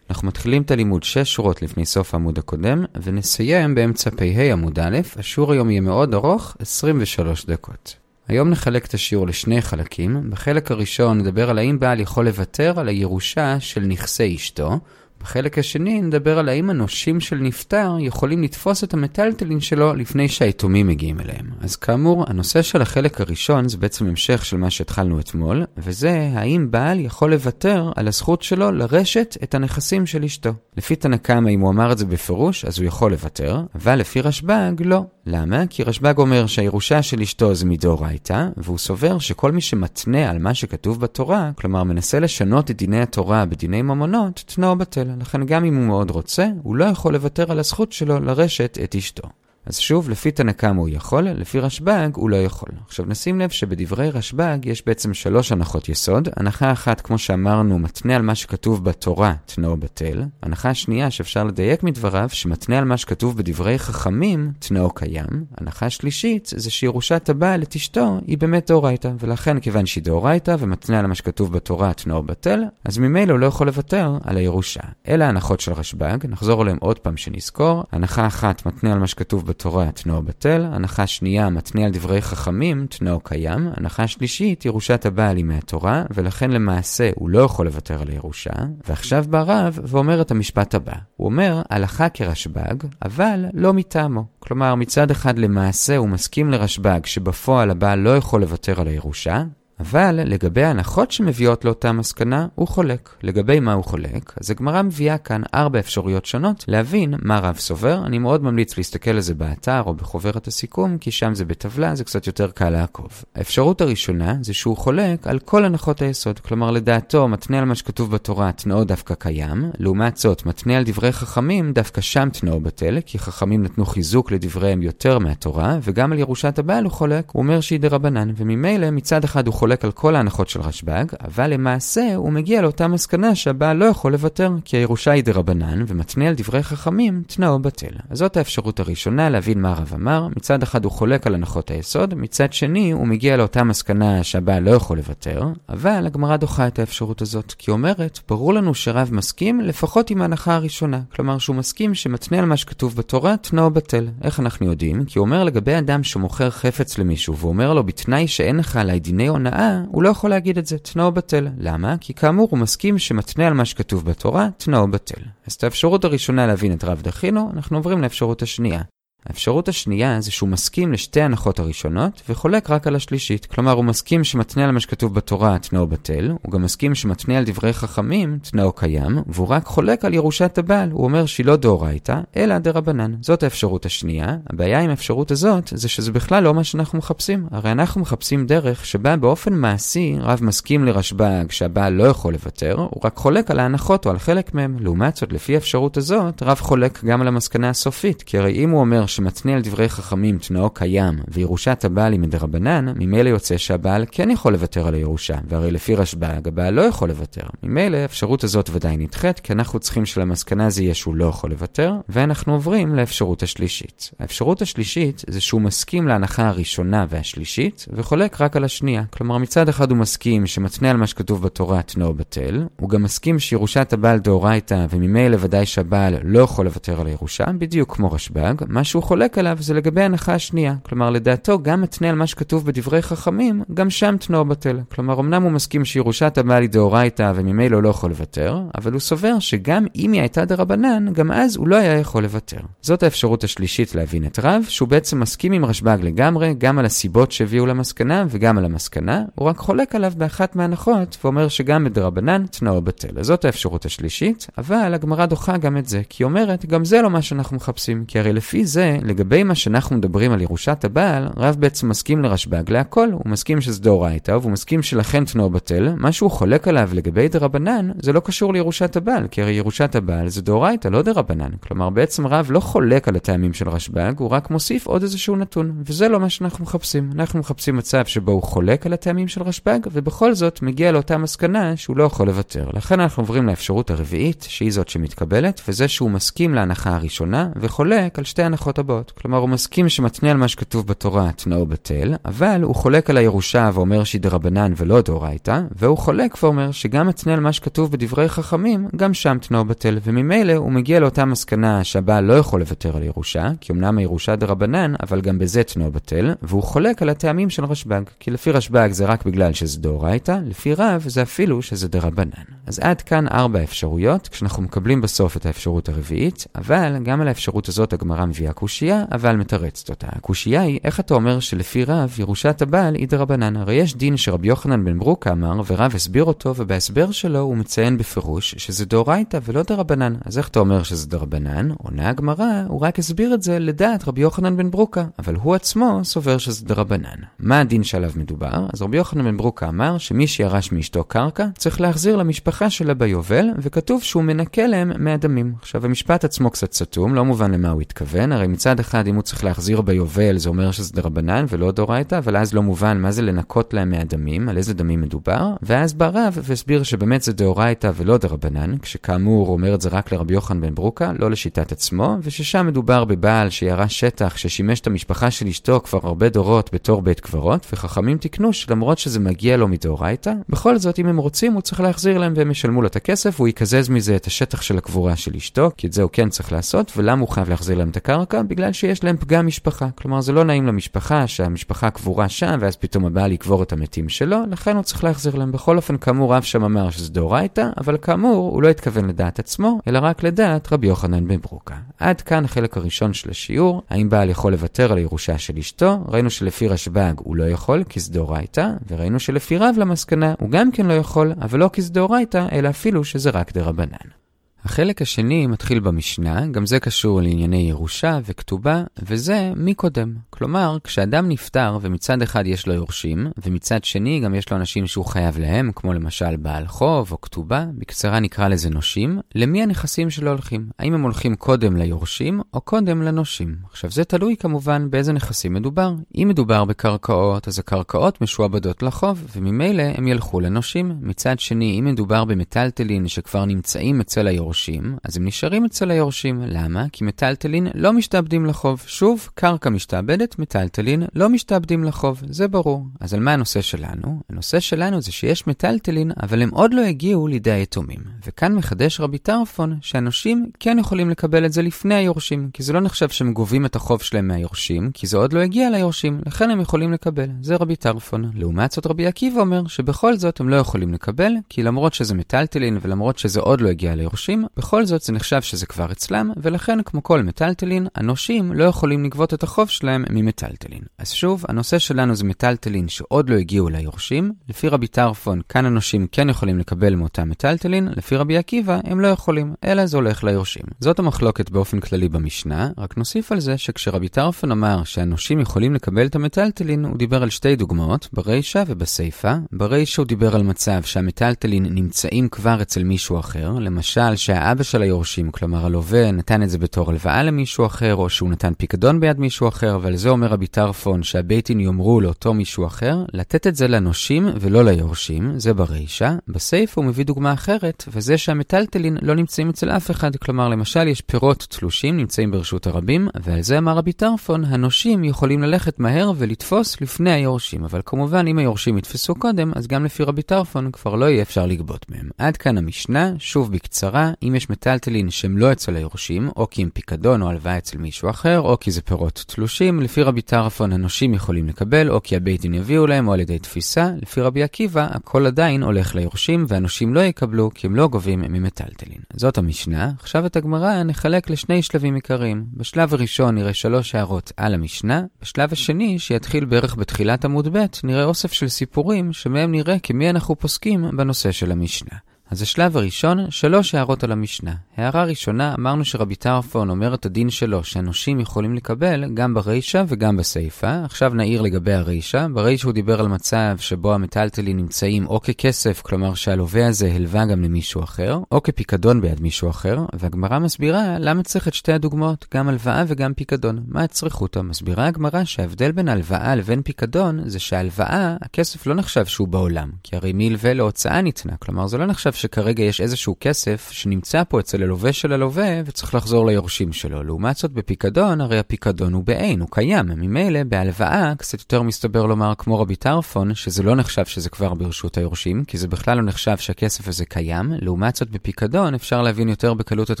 אנחנו 0.10 0.28
מתחילים 0.28 0.62
את 0.62 0.70
הלימוד 0.70 1.02
6 1.02 1.34
שורות 1.34 1.62
לפני 1.62 1.86
סוף 1.86 2.14
העמוד 2.14 2.38
הקודם, 2.38 2.84
ונסיים 3.02 3.74
באמצע 3.74 4.10
פ"ה 4.10 4.52
עמוד 4.52 4.78
א', 4.78 4.98
השיעור 5.16 5.52
היום 5.52 5.70
יהיה 5.70 5.80
מאוד 5.80 6.14
ארוך, 6.14 6.56
23 6.58 7.46
דקות. 7.46 8.05
היום 8.28 8.50
נחלק 8.50 8.86
את 8.86 8.94
השיעור 8.94 9.26
לשני 9.26 9.62
חלקים. 9.62 10.30
בחלק 10.30 10.70
הראשון 10.70 11.18
נדבר 11.18 11.50
על 11.50 11.58
האם 11.58 11.78
בעל 11.78 12.00
יכול 12.00 12.24
לוותר 12.24 12.80
על 12.80 12.88
הירושה 12.88 13.60
של 13.60 13.80
נכסי 13.80 14.36
אשתו. 14.36 14.78
בחלק 15.20 15.58
השני 15.58 16.00
נדבר 16.00 16.38
על 16.38 16.48
האם 16.48 16.70
הנושים 16.70 17.20
של 17.20 17.36
נפטר 17.36 17.96
יכולים 18.00 18.42
לתפוס 18.42 18.84
את 18.84 18.94
המטלטלין 18.94 19.60
שלו 19.60 19.94
לפני 19.94 20.28
שהיתומים 20.28 20.86
מגיעים 20.86 21.20
אליהם. 21.20 21.46
אז 21.60 21.76
כאמור, 21.76 22.24
הנושא 22.28 22.62
של 22.62 22.82
החלק 22.82 23.20
הראשון 23.20 23.68
זה 23.68 23.76
בעצם 23.76 24.06
המשך 24.06 24.44
של 24.44 24.56
מה 24.56 24.70
שהתחלנו 24.70 25.20
אתמול, 25.20 25.64
וזה 25.76 26.30
האם 26.34 26.70
בעל 26.70 27.00
יכול 27.00 27.30
לוותר 27.30 27.92
על 27.96 28.08
הזכות 28.08 28.42
שלו 28.42 28.72
לרשת 28.72 29.36
את 29.42 29.54
הנכסים 29.54 30.06
של 30.06 30.24
אשתו. 30.24 30.50
לפי 30.76 30.96
תנא 30.96 31.16
קמא, 31.16 31.48
אם 31.48 31.60
הוא 31.60 31.70
אמר 31.70 31.92
את 31.92 31.98
זה 31.98 32.06
בפירוש, 32.06 32.64
אז 32.64 32.78
הוא 32.78 32.86
יכול 32.86 33.10
לוותר, 33.10 33.60
אבל 33.74 33.94
לפי 33.96 34.20
רשב"ג, 34.20 34.74
לא. 34.78 35.04
למה? 35.26 35.66
כי 35.66 35.82
רשב"ג 35.82 36.18
אומר 36.18 36.46
שהירושה 36.46 37.02
של 37.02 37.20
אשתו 37.20 37.54
זה 37.54 37.66
מדאורייתא, 37.66 38.48
והוא 38.56 38.78
סובר 38.78 39.18
שכל 39.18 39.52
מי 39.52 39.60
שמתנה 39.60 40.30
על 40.30 40.38
מה 40.38 40.54
שכתוב 40.54 41.00
בתורה, 41.00 41.50
כלומר 41.54 41.84
מנסה 41.84 42.20
לשנות 42.20 42.70
את 42.70 42.76
דיני 42.76 43.00
התורה 43.00 43.44
בדיני 43.44 43.82
ממונות, 43.82 44.44
תנאו 44.46 44.76
בטל. 44.76 45.08
לכן 45.20 45.46
גם 45.46 45.64
אם 45.64 45.76
הוא 45.76 45.84
מאוד 45.84 46.10
רוצה, 46.10 46.46
הוא 46.62 46.76
לא 46.76 46.84
יכול 46.84 47.12
לוותר 47.12 47.52
על 47.52 47.58
הזכות 47.58 47.92
שלו 47.92 48.20
לרשת 48.20 48.78
את 48.84 48.94
אשתו. 48.94 49.28
אז 49.66 49.78
שוב, 49.78 50.10
לפי 50.10 50.30
תנא 50.30 50.52
קמא 50.52 50.80
הוא 50.80 50.88
יכול, 50.88 51.28
לפי 51.28 51.60
רשב"ג 51.60 52.08
הוא 52.14 52.30
לא 52.30 52.36
יכול. 52.36 52.68
עכשיו 52.86 53.06
נשים 53.08 53.40
לב 53.40 53.50
שבדברי 53.50 54.10
רשב"ג 54.10 54.58
יש 54.64 54.82
בעצם 54.86 55.14
שלוש 55.14 55.52
הנחות 55.52 55.88
יסוד. 55.88 56.28
הנחה 56.36 56.72
אחת, 56.72 57.00
כמו 57.00 57.18
שאמרנו, 57.18 57.78
מתנה 57.78 58.16
על 58.16 58.22
מה 58.22 58.34
שכתוב 58.34 58.84
בתורה, 58.84 59.34
תנאו 59.46 59.76
בטל. 59.76 60.22
הנחה 60.42 60.74
שנייה, 60.74 61.10
שאפשר 61.10 61.44
לדייק 61.44 61.82
מדבריו, 61.82 62.28
שמתנה 62.32 62.78
על 62.78 62.84
מה 62.84 62.96
שכתוב 62.96 63.36
בדברי 63.36 63.78
חכמים, 63.78 64.52
תנאו 64.58 64.90
קיים. 64.90 65.44
הנחה 65.58 65.90
שלישית, 65.90 66.52
זה 66.56 66.70
שירושת 66.70 67.28
הבעל 67.28 67.62
את 67.62 67.76
אשתו 67.76 68.20
היא 68.26 68.38
באמת 68.38 68.70
דאורייתא, 68.70 69.10
ולכן 69.20 69.60
כיוון 69.60 69.86
שהיא 69.86 70.04
דאורייתא 70.04 70.56
ומתנה 70.58 70.98
על 70.98 71.06
מה 71.06 71.14
שכתוב 71.14 71.52
בתורה, 71.52 71.92
תנאו 71.92 72.22
בטל, 72.22 72.64
אז 72.84 72.98
ממילא 72.98 73.32
הוא 73.32 73.40
לא 73.40 73.46
יכול 73.46 73.66
לוותר 73.66 74.18
על 74.24 74.36
הירושה. 74.36 74.80
אלה 75.08 75.26
ההנחות 75.26 75.60
של 75.60 75.72
רשב"ג, 75.72 76.18
נחזור 76.28 76.62
עליהם 76.62 76.78
עוד 76.80 76.98
פעם 76.98 77.16
שנזכור. 77.16 77.84
הנחה 77.92 78.26
אחת 78.26 78.66
מתנה 78.66 78.92
על 78.92 78.98
מה 78.98 79.06
שכתוב 79.06 79.46
בתורה 79.56 79.92
תנאו 79.92 80.22
בטל, 80.22 80.66
הנחה 80.72 81.06
שנייה 81.06 81.50
מתנה 81.50 81.84
על 81.84 81.90
דברי 81.90 82.22
חכמים, 82.22 82.86
תנאו 82.86 83.20
קיים, 83.20 83.68
הנחה 83.76 84.06
שלישית 84.06 84.64
ירושת 84.64 85.06
הבעל 85.06 85.36
היא 85.36 85.44
מהתורה, 85.44 86.04
ולכן 86.14 86.50
למעשה 86.50 87.10
הוא 87.14 87.30
לא 87.30 87.38
יכול 87.38 87.66
לוותר 87.66 88.02
על 88.02 88.08
הירושה, 88.08 88.50
ועכשיו 88.88 89.24
בא 89.28 89.44
רב 89.46 89.78
ואומר 89.82 90.20
את 90.20 90.30
המשפט 90.30 90.74
הבא. 90.74 90.92
הוא 91.16 91.26
אומר, 91.26 91.62
הלכה 91.70 92.08
כרשב"ג, 92.08 92.74
אבל 93.04 93.44
לא 93.52 93.72
מטעמו. 93.72 94.24
כלומר, 94.38 94.74
מצד 94.74 95.10
אחד 95.10 95.38
למעשה 95.38 95.96
הוא 95.96 96.08
מסכים 96.08 96.50
לרשב"ג 96.50 97.00
שבפועל 97.04 97.70
הבעל 97.70 97.98
לא 97.98 98.16
יכול 98.16 98.40
לוותר 98.40 98.80
על 98.80 98.86
הירושה, 98.86 99.44
אבל 99.80 100.20
לגבי 100.24 100.62
ההנחות 100.62 101.10
שמביאות 101.10 101.64
לאותה 101.64 101.92
מסקנה, 101.92 102.46
הוא 102.54 102.68
חולק. 102.68 103.10
לגבי 103.22 103.60
מה 103.60 103.72
הוא 103.72 103.84
חולק, 103.84 104.32
אז 104.40 104.50
הגמרא 104.50 104.82
מביאה 104.82 105.18
כאן 105.18 105.42
ארבע 105.54 105.78
אפשרויות 105.78 106.26
שונות 106.26 106.64
להבין 106.68 107.14
מה 107.22 107.38
רב 107.38 107.56
סובר. 107.56 108.02
אני 108.06 108.18
מאוד 108.18 108.42
ממליץ 108.42 108.76
להסתכל 108.76 109.10
על 109.10 109.20
זה 109.20 109.34
באתר 109.34 109.82
או 109.86 109.94
בחוברת 109.94 110.46
הסיכום, 110.46 110.98
כי 110.98 111.10
שם 111.10 111.34
זה 111.34 111.44
בטבלה, 111.44 111.94
זה 111.94 112.04
קצת 112.04 112.26
יותר 112.26 112.50
קל 112.50 112.70
לעקוב. 112.70 113.24
האפשרות 113.34 113.80
הראשונה 113.80 114.34
זה 114.40 114.54
שהוא 114.54 114.76
חולק 114.76 115.26
על 115.26 115.38
כל 115.38 115.64
הנחות 115.64 116.02
היסוד. 116.02 116.38
כלומר, 116.40 116.70
לדעתו, 116.70 117.28
מתנה 117.28 117.58
על 117.58 117.64
מה 117.64 117.74
שכתוב 117.74 118.10
בתורה, 118.10 118.52
תנאו 118.52 118.84
דווקא 118.84 119.14
קיים. 119.14 119.70
לעומת 119.78 120.16
זאת, 120.16 120.46
מתנה 120.46 120.76
על 120.76 120.84
דברי 120.84 121.12
חכמים, 121.12 121.72
דווקא 121.72 122.00
שם 122.00 122.28
תנאו 122.32 122.60
בטל, 122.60 122.98
כי 123.06 123.18
חכמים 123.18 123.62
נתנו 123.62 123.86
חיזוק 123.86 124.32
לדבריהם 124.32 124.82
יותר 124.82 125.18
מהתורה, 125.18 125.78
וגם 125.82 126.12
על 126.12 126.18
ירושת 126.18 126.58
הבעל 126.58 126.84
הוא 126.84 126.92
חולק, 126.92 127.30
הוא 127.32 127.42
אומר 127.42 127.60
שהיא 127.60 127.80
דרבנן, 127.80 128.30
וממילא 128.36 128.90
מצד 128.90 129.24
אחד 129.24 129.46
הוא 129.46 129.54
חולק 129.54 129.65
על 129.84 129.92
כל 129.92 130.16
ההנחות 130.16 130.48
של 130.48 130.60
רשב"ג, 130.60 131.04
אבל 131.24 131.50
למעשה 131.50 132.14
הוא 132.14 132.32
מגיע 132.32 132.62
לאותה 132.62 132.88
מסקנה 132.88 133.34
שהבעל 133.34 133.76
לא 133.76 133.84
יכול 133.84 134.12
לוותר, 134.12 134.50
כי 134.64 134.76
הירושה 134.76 135.10
היא 135.10 135.24
דרבנן, 135.24 135.84
ומתנה 135.86 136.28
על 136.28 136.34
דברי 136.34 136.62
חכמים, 136.62 137.22
תנאו 137.26 137.58
בטל. 137.58 137.94
אז 138.10 138.18
זאת 138.18 138.36
האפשרות 138.36 138.80
הראשונה 138.80 139.30
להבין 139.30 139.60
מה 139.60 139.70
הרב 139.70 139.92
אמר, 139.94 140.28
מצד 140.36 140.62
אחד 140.62 140.84
הוא 140.84 140.92
חולק 140.92 141.26
על 141.26 141.34
הנחות 141.34 141.70
היסוד, 141.70 142.14
מצד 142.14 142.52
שני 142.52 142.92
הוא 142.92 143.06
מגיע 143.06 143.36
לאותה 143.36 143.64
מסקנה 143.64 144.24
שהבעל 144.24 144.62
לא 144.62 144.70
יכול 144.70 144.96
לוותר, 144.96 145.42
אבל 145.68 146.06
הגמרא 146.06 146.36
דוחה 146.36 146.66
את 146.66 146.78
האפשרות 146.78 147.22
הזאת, 147.22 147.54
כי 147.58 147.70
אומרת, 147.70 148.18
ברור 148.28 148.54
לנו 148.54 148.74
שרב 148.74 149.08
מסכים 149.12 149.60
לפחות 149.60 150.10
עם 150.10 150.22
ההנחה 150.22 150.54
הראשונה, 150.54 151.00
כלומר 151.14 151.38
שהוא 151.38 151.56
מסכים 151.56 151.94
שמתנה 151.94 152.38
על 152.38 152.44
מה 152.44 152.56
שכתוב 152.56 152.96
בתורה, 152.96 153.36
תנאו 153.36 153.70
בטל. 153.70 154.08
איך 154.22 154.40
אנחנו 154.40 154.66
יודעים? 154.66 155.04
כי 155.04 155.18
הוא 155.18 155.26
אומר 155.26 155.44
לגבי 155.44 155.78
אדם 155.78 156.04
שמוכר 156.04 156.50
חפץ 156.50 156.98
למישהו, 156.98 157.36
ואומר 157.36 157.74
לו 157.74 157.84
בתנאי 157.84 158.28
שאין 158.28 158.56
לך 158.56 158.76
עליי 158.76 159.00
דיני 159.00 159.26
הונאה, 159.26 159.55
הוא 159.88 160.02
לא 160.02 160.08
יכול 160.08 160.30
להגיד 160.30 160.58
את 160.58 160.66
זה, 160.66 160.78
תנאו 160.78 161.12
בטל. 161.12 161.48
למה? 161.58 161.96
כי 162.00 162.14
כאמור 162.14 162.48
הוא 162.50 162.58
מסכים 162.58 162.98
שמתנה 162.98 163.46
על 163.46 163.54
מה 163.54 163.64
שכתוב 163.64 164.04
בתורה, 164.04 164.48
תנאו 164.56 164.88
בטל. 164.90 165.22
אז 165.46 165.52
את 165.52 165.64
האפשרות 165.64 166.04
הראשונה 166.04 166.46
להבין 166.46 166.72
את 166.72 166.84
רב 166.84 167.00
דחינו, 167.02 167.50
אנחנו 167.52 167.76
עוברים 167.76 168.02
לאפשרות 168.02 168.42
השנייה. 168.42 168.82
האפשרות 169.28 169.68
השנייה 169.68 170.20
זה 170.20 170.30
שהוא 170.30 170.48
מסכים 170.48 170.92
לשתי 170.92 171.20
הנחות 171.20 171.58
הראשונות 171.58 172.22
וחולק 172.28 172.70
רק 172.70 172.86
על 172.86 172.96
השלישית. 172.96 173.46
כלומר, 173.46 173.72
הוא 173.72 173.84
מסכים 173.84 174.24
שמתנה 174.24 174.64
על 174.64 174.70
מה 174.70 174.80
שכתוב 174.80 175.14
בתורה 175.14 175.58
תנאו 175.58 175.86
בטל, 175.86 176.32
הוא 176.42 176.52
גם 176.52 176.62
מסכים 176.62 176.94
שמתנה 176.94 177.38
על 177.38 177.44
דברי 177.44 177.72
חכמים 177.72 178.38
תנאו 178.50 178.72
קיים, 178.72 179.18
והוא 179.26 179.48
רק 179.48 179.64
חולק 179.64 180.04
על 180.04 180.14
ירושת 180.14 180.58
הבעל. 180.58 180.90
הוא 180.90 181.04
אומר 181.04 181.26
שהיא 181.26 181.46
לא 181.46 181.56
דאורייתא, 181.56 182.20
אלא 182.36 182.58
דרבנן. 182.58 183.14
זאת 183.20 183.42
האפשרות 183.42 183.86
השנייה. 183.86 184.36
הבעיה 184.50 184.80
עם 184.80 184.90
האפשרות 184.90 185.30
הזאת 185.30 185.72
זה 185.74 185.88
שזה 185.88 186.12
בכלל 186.12 186.42
לא 186.42 186.54
מה 186.54 186.64
שאנחנו 186.64 186.98
מחפשים. 186.98 187.46
הרי 187.50 187.72
אנחנו 187.72 188.00
מחפשים 188.00 188.46
דרך 188.46 188.86
שבה 188.86 189.16
באופן 189.16 189.54
מעשי 189.54 190.16
רב 190.20 190.38
מסכים 190.42 190.84
לרשב"ג 190.84 191.44
שהבעל 191.50 191.92
לא 191.92 192.04
יכול 192.04 192.32
לוותר, 192.32 192.74
הוא 192.90 193.00
רק 193.04 193.16
חולק 193.16 193.50
על 193.50 193.60
ההנחות 193.60 194.06
או 194.06 194.10
על 194.10 194.18
חלק 194.18 194.54
מהם. 194.54 194.76
לעומת 194.80 195.16
זאת, 195.16 195.32
לפי 195.32 195.54
האפשרות 195.54 195.96
הזאת, 195.96 196.42
רב 196.42 196.56
חולק 196.60 197.04
גם 197.04 197.20
על 197.20 197.28
המסקנה 197.28 197.70
הסופית, 197.70 198.22
כי 198.22 198.38
הרי 198.38 198.52
אם 198.52 198.70
הוא 198.70 198.80
אומר 198.80 199.06
שמצנה 199.16 199.54
על 199.54 199.62
דברי 199.62 199.88
חכמים 199.88 200.38
תנאו 200.38 200.70
קיים, 200.70 201.14
וירושת 201.28 201.84
הבעל 201.84 202.12
היא 202.12 202.20
מדרבנן, 202.20 202.86
ממילא 202.96 203.28
יוצא 203.28 203.56
שהבעל 203.56 204.04
כן 204.10 204.30
יכול 204.30 204.52
לוותר 204.52 204.86
על 204.86 204.94
הירושה, 204.94 205.34
והרי 205.48 205.70
לפי 205.70 205.94
רשב"ג 205.94 206.48
הבעל 206.48 206.74
לא 206.74 206.82
יכול 206.82 207.08
לוותר. 207.08 207.46
ממילא 207.62 207.96
האפשרות 207.96 208.44
הזאת 208.44 208.70
ודאי 208.72 208.96
נדחית, 208.96 209.40
כי 209.40 209.52
אנחנו 209.52 209.78
צריכים 209.78 210.06
שלמסקנה 210.06 210.70
זה 210.70 210.82
יהיה 210.82 210.94
שהוא 210.94 211.14
לא 211.14 211.24
יכול 211.24 211.50
לוותר, 211.50 211.94
ואנחנו 212.08 212.52
עוברים 212.52 212.94
לאפשרות 212.94 213.42
השלישית. 213.42 214.10
האפשרות 214.18 214.62
השלישית 214.62 215.24
זה 215.28 215.40
שהוא 215.40 215.60
מסכים 215.60 216.08
להנחה 216.08 216.48
הראשונה 216.48 217.06
והשלישית, 217.08 217.86
וחולק 217.92 218.40
רק 218.40 218.56
על 218.56 218.64
השנייה. 218.64 219.02
כלומר, 219.10 219.38
מצד 219.38 219.68
אחד 219.68 219.90
הוא 219.90 219.98
מסכים 219.98 220.46
שמתנה 220.46 220.90
על 220.90 220.96
מה 220.96 221.06
שכתוב 221.06 221.42
בתורה 221.42 221.82
תנאו 221.82 222.14
בטל, 222.14 222.64
הוא 222.80 222.88
גם 222.88 223.02
מסכים 223.02 223.38
שירושת 223.38 223.92
הבעל 223.92 224.18
דאורייתא, 224.18 224.86
וממילא 224.90 225.36
ודאי 225.40 225.66
שהבעל 225.66 226.14
לא 226.22 226.38
יכול 226.38 226.64
לוותר 226.64 227.00
על 227.00 227.06
הירושה, 227.06 227.44
בדיוק 227.58 227.94
כמו 227.94 228.12
רשב"ג, 228.12 228.54
מה 228.68 228.84
שהוא 228.84 229.02
חולק 229.06 229.38
עליו 229.38 229.56
זה 229.60 229.74
לגבי 229.74 230.02
ההנחה 230.02 230.34
השנייה. 230.34 230.74
כלומר, 230.82 231.10
לדעתו, 231.10 231.62
גם 231.62 231.82
מתנה 231.82 232.08
על 232.08 232.14
מה 232.14 232.26
שכתוב 232.26 232.66
בדברי 232.66 233.02
חכמים, 233.02 233.62
גם 233.74 233.90
שם 233.90 234.16
תנאו 234.20 234.44
בטל. 234.44 234.80
כלומר, 234.94 235.20
אמנם 235.20 235.42
הוא 235.42 235.52
מסכים 235.52 235.84
שירושת 235.84 236.38
הבעל 236.38 236.62
היא 236.62 236.70
דאורייתא 236.70 237.32
וממילא 237.34 237.82
לא 237.82 237.88
יכול 237.88 238.10
לוותר, 238.10 238.60
אבל 238.78 238.92
הוא 238.92 239.00
סובר 239.00 239.38
שגם 239.38 239.86
אם 239.96 240.12
היא 240.12 240.20
הייתה 240.20 240.44
דרבנן, 240.44 241.12
גם 241.12 241.32
אז 241.32 241.56
הוא 241.56 241.68
לא 241.68 241.76
היה 241.76 241.98
יכול 241.98 242.22
לוותר. 242.22 242.56
זאת 242.82 243.02
האפשרות 243.02 243.44
השלישית 243.44 243.94
להבין 243.94 244.26
את 244.26 244.38
רב, 244.38 244.64
שהוא 244.68 244.88
בעצם 244.88 245.20
מסכים 245.20 245.52
עם 245.52 245.64
רשב"ג 245.64 245.98
לגמרי, 246.02 246.54
גם 246.58 246.78
על 246.78 246.84
הסיבות 246.84 247.32
שהביאו 247.32 247.66
למסקנה 247.66 248.24
וגם 248.28 248.58
על 248.58 248.64
המסקנה, 248.64 249.24
הוא 249.34 249.48
רק 249.48 249.56
חולק 249.56 249.94
עליו 249.94 250.12
באחת 250.16 250.56
מההנחות, 250.56 251.18
ואומר 251.24 251.48
שגם 251.48 251.84
בדרבנן 251.84 252.46
תנאו 252.46 252.82
בטל. 252.82 253.18
אז 253.18 253.26
זאת 253.26 253.44
האפשרות 253.44 253.84
השלישית, 253.84 254.46
אבל 254.58 254.94
הגמרא 254.94 255.26
דוחה 255.26 255.56
גם 255.56 255.76
את 255.76 255.86
זה, 255.86 256.02
כי 256.08 256.22
היא 256.22 256.24
אומרת, 256.24 256.66
גם 256.66 256.84
זה 256.84 257.02
לא 257.02 257.10
מה 257.10 257.22
שאנחנו 257.22 257.56
מחפשים, 257.56 258.04
כי 258.08 258.18
הרי 258.18 258.32
לפי 258.32 258.64
זה 258.64 258.95
לגבי 259.02 259.42
מה 259.42 259.54
שאנחנו 259.54 259.96
מדברים 259.96 260.32
על 260.32 260.42
ירושת 260.42 260.84
הבעל, 260.84 261.28
רב 261.36 261.56
בעצם 261.58 261.88
מסכים 261.88 262.22
לרשב"ג 262.22 262.70
להכל, 262.70 263.08
הוא 263.12 263.22
מסכים 263.26 263.60
שזה 263.60 263.82
דאורייתא, 263.82 264.32
והוא 264.32 264.52
מסכים 264.52 264.82
שלכן 264.82 265.24
תנאו 265.24 265.50
בטל, 265.50 265.94
מה 265.96 266.12
שהוא 266.12 266.30
חולק 266.30 266.68
עליו 266.68 266.90
לגבי 266.92 267.28
דרבנן, 267.28 267.90
זה 268.02 268.12
לא 268.12 268.20
קשור 268.20 268.52
לירושת 268.52 268.96
הבעל, 268.96 269.26
כי 269.30 269.42
הרי 269.42 269.52
ירושת 269.52 269.94
הבעל 269.94 270.28
זה 270.28 270.42
דאורייתא, 270.42 270.88
לא 270.88 271.02
דרבנן. 271.02 271.50
כלומר, 271.60 271.90
בעצם 271.90 272.26
רב 272.26 272.46
לא 272.50 272.60
חולק 272.60 273.08
על 273.08 273.16
הטעמים 273.16 273.52
של 273.52 273.68
רשב"ג, 273.68 274.12
הוא 274.18 274.28
רק 274.30 274.50
מוסיף 274.50 274.86
עוד 274.86 275.02
איזשהו 275.02 275.36
נתון, 275.36 275.72
וזה 275.86 276.08
לא 276.08 276.20
מה 276.20 276.28
שאנחנו 276.28 276.64
מחפשים. 276.64 277.10
אנחנו 277.14 277.40
מחפשים 277.40 277.76
מצב 277.76 278.04
שבו 278.04 278.32
הוא 278.32 278.42
חולק 278.42 278.86
על 278.86 278.92
הטעמים 278.92 279.28
של 279.28 279.42
רשב"ג, 279.42 279.78
ובכל 279.92 280.34
זאת 280.34 280.62
מגיע 280.62 280.92
לאותה 280.92 281.18
מסקנה 281.18 281.76
שהוא 281.76 281.96
לא 281.96 282.04
יכול 282.04 282.26
לוותר. 282.26 282.70
לכן 282.72 283.00
אנחנו 283.00 283.22
עוברים 283.22 283.46
לאפשרות 283.46 283.90
הרביעית, 283.90 284.46
שהיא 284.48 284.72
זאת 284.72 284.88
שמתקבלת, 284.88 285.60
וזה 285.68 285.88
שהוא 285.88 286.10
מסכים 286.10 286.54
להנחה 286.54 286.96
הראשונה, 286.96 287.48
וחולק 287.56 288.18
על 288.18 288.24
שתי 288.24 288.42
ההנחות 288.78 288.78
הבאות. 288.78 289.12
כלומר, 289.20 289.38
הוא 289.38 289.48
מסכים 289.48 289.88
שמתנה 289.88 290.30
על 290.30 290.36
מה 290.36 290.48
שכתוב 290.48 290.86
בתורה 290.86 291.32
תנאו 291.32 291.66
בטל, 291.66 292.14
אבל 292.24 292.62
הוא 292.62 292.74
חולק 292.74 293.10
על 293.10 293.16
הירושה 293.16 293.70
ואומר 293.74 294.04
שהיא 294.04 294.20
דרבנן 294.20 294.72
ולא 294.76 295.00
דאורייתא, 295.00 295.60
והוא 295.76 295.98
חולק 295.98 296.42
ואומר 296.42 296.70
שגם 296.70 297.06
מתנה 297.06 297.34
על 297.34 297.40
מה 297.40 297.52
שכתוב 297.52 297.92
בדברי 297.92 298.28
חכמים, 298.28 298.88
גם 298.96 299.14
שם 299.14 299.38
תנאו 299.40 299.64
בטל, 299.64 299.98
וממילא 300.04 300.52
הוא 300.52 300.72
מגיע 300.72 301.00
לאותה 301.00 301.24
מסקנה 301.24 301.84
שהבעל 301.84 302.24
לא 302.24 302.34
יכול 302.34 302.60
לוותר 302.60 302.96
על 302.96 303.02
ירושה, 303.02 303.50
כי 303.60 303.72
אמנם 303.72 303.98
הירושה 303.98 304.36
דרבנן, 304.36 304.94
אבל 305.02 305.20
גם 305.20 305.38
בזה 305.38 305.62
תנאו 305.62 305.90
בטל, 305.90 306.34
והוא 306.42 306.62
חולק 306.62 307.02
על 307.02 307.08
הטעמים 307.08 307.50
של 307.50 307.64
רשב"ג, 307.64 308.02
כי 308.20 308.30
לפי 308.30 308.50
רשב"ג 308.50 308.88
זה 308.92 309.04
רק 309.04 309.24
בגלל 309.24 309.52
שזה 309.52 309.80
דאורייתא, 309.80 310.38
לפי 310.44 310.74
רב 310.74 311.04
זה 311.06 311.22
אפילו 311.22 311.62
שזה 311.62 311.88
דרבנן. 311.88 312.46
אז 312.66 312.78
עד 312.78 313.02
כאן 313.02 313.28
ארבע 313.28 313.62
אפשרויות, 313.62 314.28
כשאנחנו 314.28 314.62
מקבלים 314.62 315.00
בסוף 315.00 315.36
את 315.36 315.46
האפשרות 315.46 315.88
הרביעית, 315.88 316.46
אבל 316.54 316.98
גם 317.02 317.20
על 317.20 317.28
האפשרות 317.28 317.68
הזאת 317.68 317.92
הגמרא 317.92 318.26
מביאה 318.26 318.52
קושייה, 318.66 319.04
אבל 319.12 319.36
מתרצת 319.36 319.90
אותה. 319.90 320.06
הקושייה 320.10 320.60
היא, 320.60 320.80
איך 320.84 321.00
אתה 321.00 321.14
אומר 321.14 321.40
שלפי 321.40 321.84
רב, 321.84 322.14
ירושת 322.18 322.62
הבעל 322.62 322.94
היא 322.94 323.08
דרבנן? 323.08 323.56
הרי 323.56 323.74
יש 323.74 323.94
דין 323.94 324.16
שרבי 324.16 324.48
יוחנן 324.48 324.84
בן 324.84 324.98
ברוק 324.98 325.26
אמר, 325.26 325.60
ורב 325.66 325.92
הסביר 325.94 326.24
אותו, 326.24 326.54
ובהסבר 326.56 327.10
שלו 327.10 327.38
הוא 327.38 327.56
מציין 327.56 327.98
בפירוש 327.98 328.54
שזה 328.58 328.84
דאורייתא 328.84 329.38
ולא 329.44 329.62
דרבנן. 329.62 330.14
אז 330.24 330.38
איך 330.38 330.48
אתה 330.48 330.58
אומר 330.58 330.82
שזה 330.82 331.08
דרבנן? 331.08 331.68
עונה 331.78 332.08
הגמרא, 332.08 332.62
הוא 332.68 332.80
רק 332.80 332.98
הסביר 332.98 333.34
את 333.34 333.42
זה 333.42 333.58
לדעת 333.58 334.08
רבי 334.08 334.20
יוחנן 334.20 334.56
בן 334.56 334.70
ברוקה, 334.70 335.04
אבל 335.18 335.34
הוא 335.34 335.54
עצמו 335.54 336.00
סובר 336.04 336.38
שזה 336.38 336.64
דרבנן. 336.64 337.18
מה 337.38 337.60
הדין 337.60 337.82
שעליו 337.82 338.10
מדובר? 338.16 338.66
אז 338.72 338.82
רבי 338.82 338.96
יוחנן 338.96 339.24
בן 339.24 339.36
ברוקה 339.36 339.68
אמר 339.68 339.98
שמי 339.98 340.26
שירש 340.26 340.72
מאשתו 340.72 341.04
קרקע, 341.04 341.46
צריך 341.58 341.80
להחזיר 341.80 342.16
למשפחה 342.16 342.70
שלה 342.70 342.94
ביובל, 342.94 343.46
וכתוב 343.58 344.02
שהוא 344.02 344.22
מנקה 344.22 344.66
להם 344.66 344.92
מהדמים. 345.04 345.54
עכשיו, 345.60 345.84
המשפט 345.84 346.24
עצמו 346.24 346.50
קצת 346.50 346.72
סתום, 346.72 347.14
לא 347.14 347.24
מובן 347.24 347.50
למה 347.50 347.70
הוא 347.70 347.82
התכוון, 347.82 348.32
הרי 348.32 348.46
מצד 348.56 348.80
אחד 348.80 349.06
אם 349.06 349.14
הוא 349.14 349.22
צריך 349.22 349.44
להחזיר 349.44 349.80
ביובל, 349.80 350.38
זה 350.38 350.48
אומר 350.48 350.70
שזה 350.70 350.92
דרבנן 350.94 351.46
ולא 351.48 351.72
דאורייתא, 351.72 352.18
אבל 352.18 352.36
אז 352.36 352.54
לא 352.54 352.62
מובן 352.62 352.98
מה 352.98 353.10
זה 353.10 353.22
לנקות 353.22 353.74
להם 353.74 353.90
מהדמים, 353.90 354.48
על 354.48 354.56
איזה 354.56 354.74
דמים 354.74 355.00
מדובר, 355.00 355.52
ואז 355.62 355.94
בא 355.94 356.10
רב 356.14 356.38
והסביר 356.42 356.82
שבאמת 356.82 357.22
זה 357.22 357.32
דאורייתא 357.32 357.90
ולא 357.96 358.16
דרבנן, 358.18 358.78
כשכאמור 358.78 359.48
אומר 359.48 359.74
את 359.74 359.80
זה 359.80 359.88
רק 359.88 360.12
לרבי 360.12 360.34
יוחנן 360.34 360.60
בן 360.60 360.74
ברוקה, 360.74 361.12
לא 361.18 361.30
לשיטת 361.30 361.72
עצמו, 361.72 362.16
וששם 362.22 362.66
מדובר 362.66 363.04
בבעל 363.04 363.50
שירש 363.50 364.00
שטח 364.00 364.36
ששימש 364.36 364.80
את 364.80 364.86
המשפחה 364.86 365.30
של 365.30 365.46
אשתו 365.46 365.80
כבר 365.84 365.98
הרבה 366.02 366.28
דורות 366.28 366.70
בתור 366.72 367.02
בית 367.02 367.20
קברות, 367.20 367.66
וחכמים 367.72 368.18
תיקנו 368.18 368.52
שלמרות 368.52 368.98
שזה 368.98 369.20
מגיע 369.20 369.56
לו 369.56 369.68
מדאורייתא, 369.68 370.32
בכל 370.48 370.78
זאת 370.78 370.98
אם 370.98 371.06
הם 371.06 371.16
רוצים 371.16 371.52
הוא 371.52 371.62
צריך 371.62 371.80
להחזיר 371.80 372.18
להם 372.18 372.32
והם 372.36 372.50
ישלמו 372.50 372.82
לו 372.82 372.88
את 372.88 372.96
הכסף, 372.96 373.40
הוא 373.40 373.48
יקזז 373.48 373.88
מזה 373.88 374.16
את 374.16 374.26
השטח 374.26 374.62
של 374.62 374.78
הקבורה 374.78 375.16
של 375.16 375.34
אשתו, 375.36 375.70
כי 375.76 375.86
את 375.86 375.92
זה 375.92 376.02
הוא 376.02 376.10
כן 376.12 376.28
צריך 376.28 376.52
לעשות, 376.52 376.92
ולמה 376.96 377.20
הוא 377.20 377.28
חייב 377.28 377.48
להחזיר 377.48 377.78
להם 377.78 377.88
את 377.88 377.96
הקרקע? 377.96 378.42
בגלל 378.48 378.72
שיש 378.72 379.04
להם 379.04 379.16
פגם 379.16 379.46
משפחה. 379.46 379.88
כלומר 379.94 380.20
זה 380.20 380.32
לא 380.32 380.44
נעים 380.44 380.66
למשפחה 380.66 381.26
שהמשפחה 381.26 381.90
קבורה 381.90 382.28
שם 382.28 382.56
ואז 382.60 382.76
פתאום 382.76 383.04
הבעל 383.06 383.32
יקבור 383.32 383.62
את 383.62 383.72
המתים 383.72 384.08
שלו, 384.08 384.38
לכן 384.50 384.76
הוא 384.76 384.82
צריך 384.82 385.04
להחזיר 385.04 385.34
להם. 385.34 385.52
בכל 385.52 385.76
אופן 385.76 385.96
כאמור 385.96 386.34
רב 386.34 386.42
שם 386.42 386.64
אמר 386.64 386.90
שזה 386.90 387.12
דאורייתא, 387.12 387.68
אבל 387.76 387.96
כאמור 388.02 388.50
הוא 388.52 388.62
לא 388.62 388.68
התכוון 388.68 389.08
לדעת 389.08 389.38
עצמו, 389.38 389.78
אלא 389.88 389.98
רק 390.02 390.22
לדעת 390.22 390.72
רבי 390.72 390.86
יוחנן 390.86 391.28
בן 391.28 391.40
ברוקה. 391.40 391.74
עד 391.98 392.20
כאן 392.20 392.44
החלק 392.44 392.76
הראשון 392.76 393.12
של 393.12 393.30
השיעור, 393.30 393.82
האם 393.90 394.08
בעל 394.08 394.30
יכול 394.30 394.52
לוותר 394.52 394.92
על 394.92 394.98
הירושה 394.98 395.38
של 395.38 395.56
אשתו, 395.58 395.98
ראינו 396.08 396.30
שלפי 396.30 396.68
רשב"ג 396.68 397.14
הוא 397.16 397.36
לא 397.36 397.44
יכול 397.44 397.84
כי 397.88 398.00
זה 398.00 398.12
דאורייתא, 398.12 398.68
וראינו 398.88 399.20
שלפי 399.20 399.58
רב 399.58 399.74
למסקנה 399.78 400.34
הוא 400.40 400.50
גם 400.50 400.72
כן 400.72 400.86
לא 400.86 400.92
יכול, 400.92 401.32
אבל 401.42 401.58
לא 401.58 401.70
כי 401.72 401.82
זה 401.82 401.92
דאורייתא, 401.92 402.46
אלא 402.52 402.68
אפילו 402.68 403.04
שזה 403.04 403.30
רק 403.30 403.52
דרבנן. 403.52 404.25
החלק 404.66 405.02
השני 405.02 405.46
מתחיל 405.46 405.80
במשנה, 405.80 406.46
גם 406.46 406.66
זה 406.66 406.80
קשור 406.80 407.22
לענייני 407.22 407.68
ירושה 407.68 408.18
וכתובה, 408.24 408.84
וזה 409.02 409.52
מי 409.56 409.74
קודם. 409.74 410.14
כלומר, 410.30 410.78
כשאדם 410.84 411.28
נפטר 411.28 411.78
ומצד 411.80 412.22
אחד 412.22 412.46
יש 412.46 412.66
לו 412.66 412.74
יורשים, 412.74 413.26
ומצד 413.44 413.84
שני 413.84 414.20
גם 414.20 414.34
יש 414.34 414.50
לו 414.50 414.56
אנשים 414.56 414.86
שהוא 414.86 415.04
חייב 415.04 415.38
להם, 415.38 415.70
כמו 415.74 415.92
למשל 415.92 416.36
בעל 416.36 416.66
חוב 416.66 417.12
או 417.12 417.20
כתובה, 417.20 417.64
בקצרה 417.78 418.20
נקרא 418.20 418.48
לזה 418.48 418.70
נושים, 418.70 419.20
למי 419.34 419.62
הנכסים 419.62 420.10
שלו 420.10 420.30
הולכים? 420.30 420.68
האם 420.78 420.94
הם 420.94 421.02
הולכים 421.02 421.34
קודם 421.34 421.76
ליורשים 421.76 422.40
או 422.54 422.60
קודם 422.60 423.02
לנושים? 423.02 423.56
עכשיו 423.70 423.90
זה 423.90 424.04
תלוי 424.04 424.36
כמובן 424.36 424.90
באיזה 424.90 425.12
נכסים 425.12 425.54
מדובר. 425.54 425.94
אם 426.16 426.26
מדובר 426.28 426.64
בקרקעות, 426.64 427.48
אז 427.48 427.58
הקרקעות 427.58 428.20
משועבדות 428.20 428.82
לחוב, 428.82 429.26
וממילא 429.36 429.82
הם 429.94 430.08
ילכו 430.08 430.40
לנושים. 430.40 430.96
מצד 431.00 431.38
שני, 431.40 431.78
אם 431.80 431.84
מדובר 431.84 432.24
במטלטלין 432.24 433.08
שכבר 433.08 433.44
נמצאים 433.44 434.00
אצל 434.00 434.26
היורשים, 434.26 434.55
היורשים, 434.56 434.96
אז 435.04 435.16
הם 435.16 435.24
נשארים 435.24 435.64
אצל 435.64 435.90
היורשים. 435.90 436.42
למה? 436.46 436.86
כי 436.92 437.04
מטלטלין 437.04 437.66
לא 437.74 437.92
משתעבדים 437.92 438.46
לחוב. 438.46 438.82
שוב, 438.86 439.28
קרקע 439.34 439.70
משתעבדת, 439.70 440.38
מטלטלין 440.38 441.02
לא 441.14 441.28
משתעבדים 441.28 441.84
לחוב. 441.84 442.22
זה 442.28 442.48
ברור. 442.48 442.84
אז 443.00 443.14
על 443.14 443.20
מה 443.20 443.32
הנושא 443.32 443.60
שלנו? 443.60 444.20
הנושא 444.30 444.60
שלנו 444.60 445.00
זה 445.00 445.12
שיש 445.12 445.46
מטלטלין, 445.46 446.12
אבל 446.22 446.42
הם 446.42 446.50
עוד 446.50 446.74
לא 446.74 446.80
הגיעו 446.80 447.26
לידי 447.26 447.50
היתומים. 447.50 448.00
וכאן 448.26 448.54
מחדש 448.54 449.00
רבי 449.00 449.18
טרפון, 449.18 449.78
שהנושים 449.80 450.50
כן 450.60 450.78
יכולים 450.78 451.10
לקבל 451.10 451.46
את 451.46 451.52
זה 451.52 451.62
לפני 451.62 451.94
היורשים, 451.94 452.50
כי 452.52 452.62
זה 452.62 452.72
לא 452.72 452.80
נחשב 452.80 453.08
שהם 453.08 453.32
גובים 453.32 453.66
את 453.66 453.76
החוב 453.76 454.02
שלהם 454.02 454.28
מהיורשים, 454.28 454.90
כי 454.94 455.06
זה 455.06 455.16
עוד 455.16 455.32
לא 455.32 455.40
הגיע 455.40 455.70
ליורשים, 455.70 456.20
לכן 456.26 456.50
הם 456.50 456.60
יכולים 456.60 456.92
לקבל. 456.92 457.28
זה 457.40 457.56
רבי 457.56 457.76
טרפון. 457.76 458.30
לעומת 458.34 458.72
זאת 458.72 458.86
רבי 458.86 459.06
עקיבא 459.06 459.40
אומר 459.40 459.66
שבכל 459.66 460.16
זאת 460.16 460.40
הם 460.40 460.48
לא 460.48 460.56
יכולים 460.56 460.92
לקבל, 460.92 461.32
כי 461.48 461.62
למרות 461.62 461.94
שזה 461.94 462.14
מטלטלין 462.14 462.78
ולמרות 462.82 463.18
שזה 463.18 463.40
עוד 463.40 463.60
לא 463.60 463.68
הגיע 463.68 463.94
ליורשים, 463.94 464.45
בכל 464.56 464.86
זאת 464.86 465.02
זה 465.02 465.12
נחשב 465.12 465.42
שזה 465.42 465.66
כבר 465.66 465.92
אצלם, 465.92 466.30
ולכן 466.36 466.82
כמו 466.82 467.02
כל 467.02 467.22
מטלטלין, 467.22 467.86
הנושים 467.94 468.52
לא 468.52 468.64
יכולים 468.64 469.04
לגבות 469.04 469.34
את 469.34 469.42
החוב 469.42 469.68
שלהם 469.68 470.04
ממטלטלין. 470.10 470.82
אז 470.98 471.10
שוב, 471.10 471.44
הנושא 471.48 471.78
שלנו 471.78 472.14
זה 472.14 472.24
מטלטלין 472.24 472.88
שעוד 472.88 473.30
לא 473.30 473.36
הגיעו 473.36 473.68
ליורשים. 473.68 474.32
לפי 474.48 474.68
רבי 474.68 474.86
טרפון, 474.86 475.40
כאן 475.48 475.66
הנושים 475.66 476.06
כן 476.12 476.28
יכולים 476.28 476.58
לקבל 476.58 476.94
מאותם 476.94 477.28
מטלטלין, 477.28 477.88
לפי 477.96 478.16
רבי 478.16 478.36
עקיבא 478.36 478.78
הם 478.84 479.00
לא 479.00 479.08
יכולים, 479.08 479.54
אלא 479.64 479.86
זה 479.86 479.96
הולך 479.96 480.24
ליורשים. 480.24 480.64
זאת 480.80 480.98
המחלוקת 480.98 481.50
באופן 481.50 481.80
כללי 481.80 482.08
במשנה, 482.08 482.70
רק 482.78 482.96
נוסיף 482.96 483.32
על 483.32 483.40
זה 483.40 483.58
שכשרבי 483.58 484.08
טרפון 484.08 484.52
אמר 484.52 484.84
שהנושים 484.84 485.40
יכולים 485.40 485.74
לקבל 485.74 486.06
את 486.06 486.14
המטלטלין, 486.14 486.84
הוא 486.84 486.96
דיבר 486.96 487.22
על 487.22 487.30
שתי 487.30 487.56
דוגמאות, 487.56 488.08
ברישה 488.12 488.62
ובסיפה. 488.66 489.34
ברישה 489.52 490.02
הוא 490.02 490.06
דיבר 490.06 490.34
על 490.34 490.42
מצב 490.42 490.82
שהמטלטלין 490.82 491.66
נמצאים 491.70 492.28
כבר 492.28 492.62
אצל 492.62 492.84
מישהו 492.84 493.18
אחר, 493.18 493.52
למשל 493.52 494.16
שה 494.26 494.38
האבא 494.38 494.62
של 494.62 494.82
היורשים, 494.82 495.30
כלומר 495.30 495.66
הלווה 495.66 496.10
נתן 496.10 496.42
את 496.42 496.50
זה 496.50 496.58
בתור 496.58 496.90
הלוואה 496.90 497.22
למישהו 497.22 497.66
אחר, 497.66 497.94
או 497.94 498.10
שהוא 498.10 498.30
נתן 498.30 498.52
פיקדון 498.58 499.00
ביד 499.00 499.18
מישהו 499.18 499.48
אחר, 499.48 499.78
ועל 499.82 499.96
זה 499.96 500.08
אומר 500.08 500.26
רבי 500.26 500.46
טרפון 500.46 501.02
שהבית 501.02 501.46
דין 501.46 501.60
יאמרו 501.60 502.00
לאותו 502.00 502.34
מישהו 502.34 502.66
אחר, 502.66 503.04
לתת 503.12 503.46
את 503.46 503.56
זה 503.56 503.68
לנושים 503.68 504.28
ולא 504.40 504.64
ליורשים, 504.64 505.38
זה 505.38 505.54
ברישה. 505.54 506.14
בסייף 506.28 506.78
הוא 506.78 506.84
מביא 506.84 507.04
דוגמה 507.04 507.32
אחרת, 507.32 507.84
וזה 507.88 508.18
שהמטלטלין 508.18 508.96
לא 509.02 509.14
נמצאים 509.14 509.48
אצל 509.48 509.70
אף 509.70 509.90
אחד, 509.90 510.16
כלומר 510.16 510.48
למשל 510.48 510.88
יש 510.88 511.00
פירות 511.00 511.46
תלושים 511.50 511.96
נמצאים 511.96 512.30
ברשות 512.30 512.66
הרבים, 512.66 513.08
ועל 513.22 513.42
זה 513.42 513.58
אמר 513.58 513.76
רבי 513.76 513.92
טרפון, 513.92 514.44
הנושים 514.44 515.04
יכולים 515.04 515.42
ללכת 515.42 515.78
מהר 515.78 516.12
ולתפוס 516.16 516.80
לפני 516.80 517.12
היורשים, 517.12 517.64
אבל 517.64 517.80
כמובן 517.86 518.26
אם 518.26 518.38
היורשים 518.38 518.78
יתפסו 518.78 519.14
קודם, 519.14 519.52
אז 519.54 519.66
גם 519.66 519.84
לפי 519.84 520.02
רבי 520.02 520.22
טרפון 520.22 520.70
כבר 520.70 520.94
לא 520.94 521.06
יהיה 521.06 521.22
אפשר 521.22 521.46
לגבות 521.46 521.86
מהם. 521.90 522.08
עד 522.18 522.36
כאן 522.36 522.58
המשנה, 522.58 523.12
שוב 523.18 523.52
בקצרה, 523.52 524.12
אם 524.22 524.34
יש 524.34 524.50
מטלטלין 524.50 525.10
שהם 525.10 525.38
לא 525.38 525.52
אצל 525.52 525.76
היורשים, 525.76 526.30
או 526.36 526.50
כי 526.50 526.62
הם 526.62 526.70
פיקדון 526.70 527.22
או 527.22 527.28
הלוואה 527.28 527.58
אצל 527.58 527.78
מישהו 527.78 528.10
אחר, 528.10 528.40
או 528.40 528.60
כי 528.60 528.70
זה 528.70 528.82
פירות 528.82 529.24
תלושים, 529.26 529.80
לפי 529.80 530.02
רבי 530.02 530.22
טרפון 530.22 530.72
הנושים 530.72 531.14
יכולים 531.14 531.48
לקבל, 531.48 531.90
או 531.90 532.02
כי 532.02 532.16
הבית 532.16 532.40
דין 532.40 532.54
יביאו 532.54 532.86
להם, 532.86 533.08
או 533.08 533.12
על 533.12 533.20
ידי 533.20 533.38
תפיסה, 533.38 533.90
לפי 534.02 534.20
רבי 534.20 534.42
עקיבא, 534.42 534.88
הכל 534.90 535.26
עדיין 535.26 535.62
הולך 535.62 535.94
ליורשים, 535.94 536.44
והנושים 536.48 536.94
לא 536.94 537.00
יקבלו, 537.00 537.50
כי 537.54 537.66
הם 537.66 537.76
לא 537.76 537.88
גובים 537.88 538.20
ממטלטלין. 538.20 538.98
זאת 539.12 539.38
המשנה. 539.38 539.90
עכשיו 540.00 540.26
את 540.26 540.36
הגמרא 540.36 540.82
נחלק 540.82 541.30
לשני 541.30 541.62
שלבים 541.62 541.94
עיקריים. 541.94 542.44
בשלב 542.54 542.94
הראשון 542.94 543.34
נראה 543.34 543.54
שלוש 543.54 543.94
הערות 543.94 544.32
על 544.36 544.54
המשנה, 544.54 545.04
בשלב 545.22 545.52
השני, 545.52 545.98
שיתחיל 545.98 546.44
בערך 546.44 546.76
בתחילת 546.76 547.24
עמוד 547.24 547.56
ב', 547.56 547.64
נראה 547.84 548.04
אוסף 548.04 548.32
של 548.32 548.48
סיפורים, 548.48 549.12
שמהם 549.12 549.52
נראה 549.52 549.78
כמי 549.78 550.10
אנחנו 550.10 550.36
פוסקים 550.36 550.96
בנושא 550.96 551.32
של 551.32 551.52
המשנה. 551.52 551.98
אז 552.30 552.42
השלב 552.42 552.76
הראשון, 552.76 553.30
שלוש 553.30 553.74
הערות 553.74 554.04
על 554.04 554.12
המשנה. 554.12 554.54
הערה 554.76 555.04
ראשונה, 555.04 555.54
אמרנו 555.58 555.84
שרבי 555.84 556.14
טרפון 556.14 556.70
אומר 556.70 556.94
את 556.94 557.06
הדין 557.06 557.30
שלו, 557.30 557.64
שהנושים 557.64 558.20
יכולים 558.20 558.54
לקבל 558.54 559.04
גם 559.14 559.34
ברישה 559.34 559.84
וגם 559.88 560.16
בסיפה. 560.16 560.84
עכשיו 560.84 561.14
נעיר 561.14 561.42
לגבי 561.42 561.72
הרישה. 561.72 562.26
ברישה 562.28 562.66
הוא 562.66 562.72
דיבר 562.72 563.00
על 563.00 563.08
מצב 563.08 563.56
שבו 563.58 563.94
המטלטלים 563.94 564.56
נמצאים 564.56 565.06
או 565.06 565.20
ככסף, 565.20 565.82
כלומר 565.82 566.14
שהלווה 566.14 566.66
הזה 566.66 566.92
הלווה 566.94 567.24
גם 567.24 567.42
למישהו 567.42 567.82
אחר, 567.82 568.18
או 568.32 568.42
כפיקדון 568.42 569.00
ביד 569.00 569.20
מישהו 569.20 569.50
אחר, 569.50 569.78
והגמרא 569.92 570.38
מסבירה 570.38 570.98
למה 570.98 571.22
צריך 571.22 571.48
את 571.48 571.54
שתי 571.54 571.72
הדוגמאות, 571.72 572.26
גם 572.34 572.48
הלוואה 572.48 572.84
וגם 572.86 573.14
פיקדון. 573.14 573.64
מה 573.68 573.82
הצריכותו? 573.82 574.42
מסבירה 574.42 574.86
הגמרא 574.86 575.24
שההבדל 575.24 575.72
בין 575.72 575.88
הלוואה 575.88 576.34
לבין 576.34 576.62
פיקדון 576.62 577.28
זה 577.28 577.38
שההלוואה, 577.38 578.16
הכסף 578.22 578.66
לא 578.66 578.74
נחשב 578.74 579.06
שהוא 579.06 579.28
בעולם, 579.28 579.70
כי 579.82 579.96
הרי 579.96 580.12
מי 580.12 580.24
ילווה 580.24 580.54
להוצאה 580.54 581.00
ניתנה, 581.00 581.36
כלומר 581.36 581.66
זה 581.66 581.78
לא 581.78 581.86
נחשב 581.86 582.12
שכרגע 582.16 582.64
יש 582.64 582.80
איזשהו 582.80 583.16
כסף 583.20 583.68
שנמצא 583.70 584.22
פה 584.28 584.40
אצל 584.40 584.62
הלווה 584.62 584.92
של 584.92 585.12
הלווה 585.12 585.60
וצריך 585.66 585.94
לחזור 585.94 586.26
ליורשים 586.26 586.72
שלו. 586.72 587.02
לעומת 587.02 587.36
זאת 587.36 587.52
בפיקדון, 587.52 588.20
הרי 588.20 588.38
הפיקדון 588.38 588.92
הוא 588.92 589.04
בעין, 589.04 589.40
הוא 589.40 589.48
קיים. 589.50 589.86
ממילא 589.86 590.44
בהלוואה 590.44 591.12
קצת 591.18 591.38
יותר 591.38 591.62
מסתבר 591.62 592.06
לומר 592.06 592.32
כמו 592.38 592.60
רבי 592.60 592.76
טרפון, 592.76 593.34
שזה 593.34 593.62
לא 593.62 593.74
נחשב 593.74 594.04
שזה 594.04 594.30
כבר 594.30 594.54
ברשות 594.54 594.98
היורשים, 594.98 595.44
כי 595.44 595.58
זה 595.58 595.68
בכלל 595.68 595.96
לא 595.96 596.02
נחשב 596.02 596.36
שהכסף 596.36 596.88
הזה 596.88 597.04
קיים. 597.04 597.52
לעומת 597.60 597.96
זאת 597.96 598.10
בפיקדון 598.10 598.74
אפשר 598.74 599.02
להבין 599.02 599.28
יותר 599.28 599.54
בקלות 599.54 599.90
את 599.90 600.00